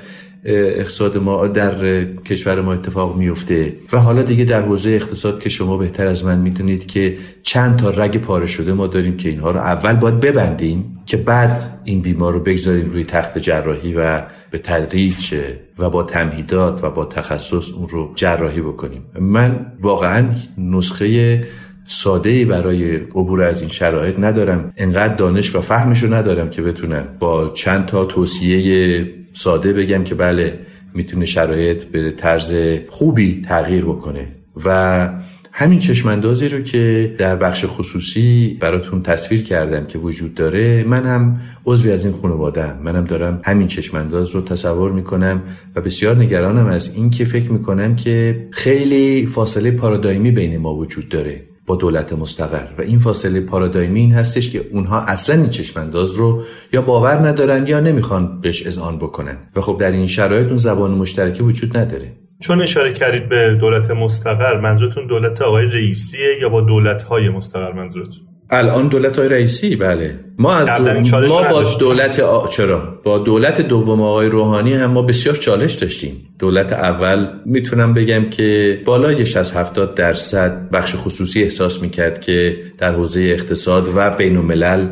[0.46, 3.74] اقتصاد ما در کشور ما اتفاق میفته.
[3.94, 7.90] و حالا دیگه در حوزه اقتصاد که شما بهتر از من می‌تونید که چند تا
[7.90, 12.34] رگ پاره شده ما داریم که اینها رو اول باید ببندیم که بعد این بیمار
[12.34, 15.36] رو بگذاریم روی تخت جراحی و به تدریج
[15.80, 19.02] و با تمهیدات و با تخصص اون رو جراحی بکنیم.
[19.20, 20.26] من واقعا
[20.58, 21.44] نسخه
[21.86, 24.74] ساده برای عبور از این شرایط ندارم.
[24.78, 30.16] انقدر دانش و فهمش رو ندارم که بتونم با چند تا توصیه ساده بگم که
[30.16, 30.60] بله
[30.94, 32.56] می‌تونه شرایط به طرز
[32.88, 34.28] خوبی تغییر بکنه.
[34.66, 35.10] و
[35.52, 41.42] همین چشماندازی رو که در بخش خصوصی براتون تصویر کردم که وجود داره من هم
[41.66, 45.42] عضوی از این خانواده منم دارم همین چشمانداز رو تصور می‌کنم
[45.76, 51.10] و بسیار نگرانم از این که فکر می‌کنم که خیلی فاصله پارادایمی بین ما وجود
[51.10, 51.42] داره.
[51.66, 52.68] با دولت مستقر.
[52.78, 56.44] و این فاصله پارادایمی این هستش که اونها اصلا این چشمانداز رو
[56.74, 59.38] یا باور ندارن یا نمی‌خوان بهش اذعان بکنن.
[59.56, 62.12] و خب در این شرایط اون زبان مشترکی وجود نداره.
[62.40, 67.74] چون اشاره کردید به دولت مستقر منظورتون دولت آقای رئیسیه یا با دولت های مستقر
[67.74, 70.20] منظورتون؟ الان دولت های رئیسی بله.
[70.38, 70.70] ما از.
[71.12, 72.48] ما با دولت آ...
[72.48, 76.28] چرا؟ با دولت دوم آقای روحانی هم ما بسیار چالش داشتیم.
[76.40, 82.96] دولت اول می‌تونم بگم که بالای 60 70 درصد بخش خصوصی احساس می‌کرد که در
[82.96, 84.88] حوزه اقتصاد و بین الملل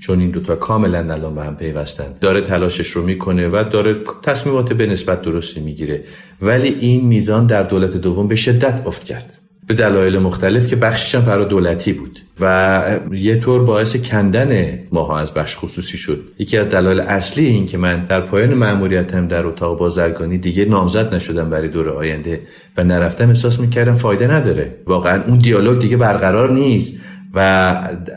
[0.00, 4.72] چون این دوتا کاملا الان به هم پیوستن داره تلاشش رو می‌کنه و داره تصمیمات
[4.72, 6.04] به نسبت درستی می‌گیره.
[6.42, 9.43] ولی این میزان در دولت دوم به شدت افت کرد.
[9.66, 12.82] به دلایل مختلف که بخشش هم فرا دولتی بود و
[13.12, 16.24] یه طور باعث کندن ماها از بخش خصوصی شد.
[16.38, 21.14] یکی از دلایل اصلی این که من در پایان مأموریتم در اتاق بازرگانی دیگه نامزد
[21.14, 22.40] نشدم برای دور آینده
[22.76, 24.74] و نرفتم احساس می‌کردم فایده نداره.
[24.86, 26.96] واقعا اون دیالوگ دیگه برقرار نیست
[27.34, 27.38] و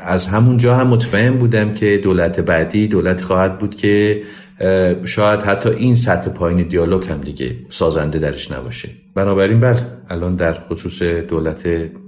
[0.03, 4.22] از همون جا هم مطمئن بودم که دولت بعدی دولت خواهد بود که
[5.06, 8.90] شاید حتی این سطح پایین دیالوگ هم دیگه سازنده درش نباشه.
[9.16, 11.64] بنابراین بله الان در خصوص دولت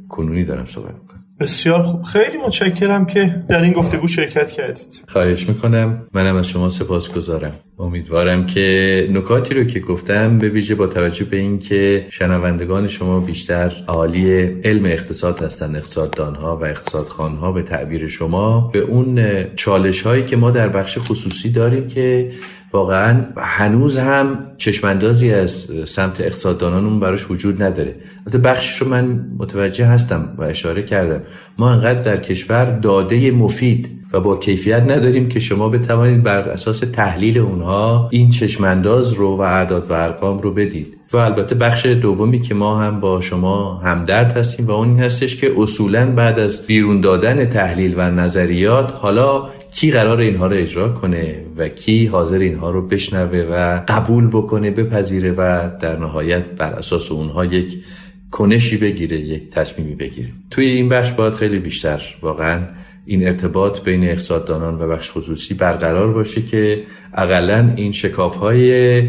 [0.10, 1.09] کنونی دارم صحبت
[1.40, 2.04] بسیار خوب.
[2.04, 5.04] خیلی متشکرم که در این گفتگو شرکت کردید.
[5.08, 6.08] خواهش می‌کنم.
[6.14, 11.26] منم از شما سپاس گذارم امیدوارم که نکاتی رو که گفتم به ویژه با توجه
[11.26, 17.62] به اینکه شنوندگان شما بیشتر عالی علم اقتصاد هستند اقتصاددان ها و اقتصادخان ها به
[17.62, 22.32] تعبیر شما به اون چالش هایی که ما در بخش خصوصی داریم که
[22.74, 27.96] واقعا هنوز هم چشماندازی از سمت اقتصاددانانمون براش وجود نداره.
[28.20, 31.22] البته بخشش رو من متوجه هستم و اشاره کردم.
[31.58, 36.80] ما انقدر در کشور داده مفید و با کیفیت نداریم که شما بتوانید بر اساس
[36.80, 41.00] تحلیل اونها این چشمانداز رو و اعداد و ارقام رو بدید.
[41.14, 45.36] و البته بخش دومی که ما هم با شما همدرد هستیم و اون این هستش
[45.36, 50.90] که اصولا بعد از بیرون دادن تحلیل و نظریات حالا کی قرار اینها رو اجرا
[50.90, 56.74] کنه و کی حاضر اینها رو بشنوه و قبول بکنه بپذیره و در نهایت بر
[56.74, 57.84] اساس اونها یک
[58.32, 60.30] کنشی بگیره یک تصمیمی بگیره.
[60.50, 62.62] توی این بخش باید خیلی بیشتر واقعا
[63.06, 66.84] این ارتباط بین اقتصاددانان و بخش خصوصی برقرار باشه که
[67.14, 69.04] اقلا این شکاف های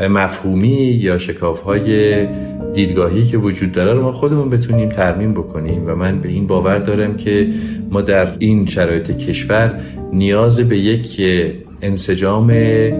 [0.00, 2.26] مفهومی یا شکاف های
[2.74, 6.78] دیدگاهی که وجود داره رو ما خودمون بتونیم ترمیم بکنیم و من به این باور
[6.78, 7.48] دارم که
[7.90, 9.80] ما در این شرایط کشور
[10.12, 11.20] نیاز به یک
[11.82, 12.52] انسجام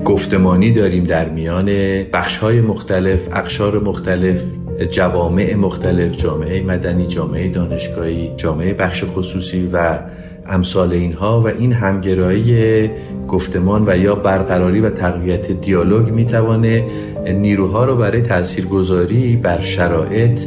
[0.05, 1.67] گفتمانی داریم در میان
[2.13, 4.43] بخش های مختلف اقشار مختلف
[4.91, 9.99] جوامع مختلف جامعه مدنی جامعه دانشگاهی جامعه بخش خصوصی و
[10.47, 12.91] امثال اینها و این همگرایی
[13.29, 16.85] گفتمان و یا برقراری و تقویت دیالوگ می‌توانه
[17.29, 20.41] نیروها رو برای تاثیرگذاری بر شرایط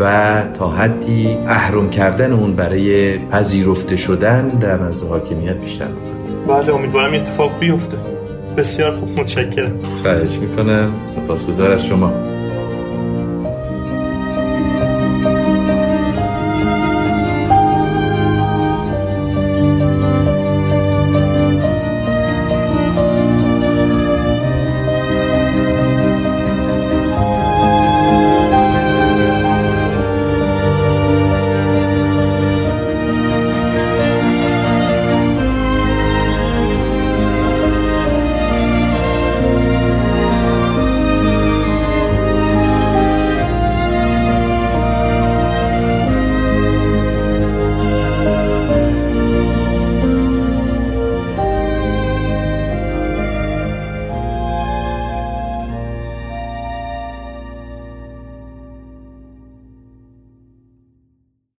[0.00, 5.88] و تا حدی اهرم کردن اون برای پذیرفته شدن در نزد حاکمیت بیشتر
[6.48, 7.96] بله امیدوارم اتفاق بیفته.
[8.56, 9.72] بسیار خوب متشکرم.
[10.02, 10.92] خواهش می‌کنم.
[11.06, 12.37] سپاسگزار از شما.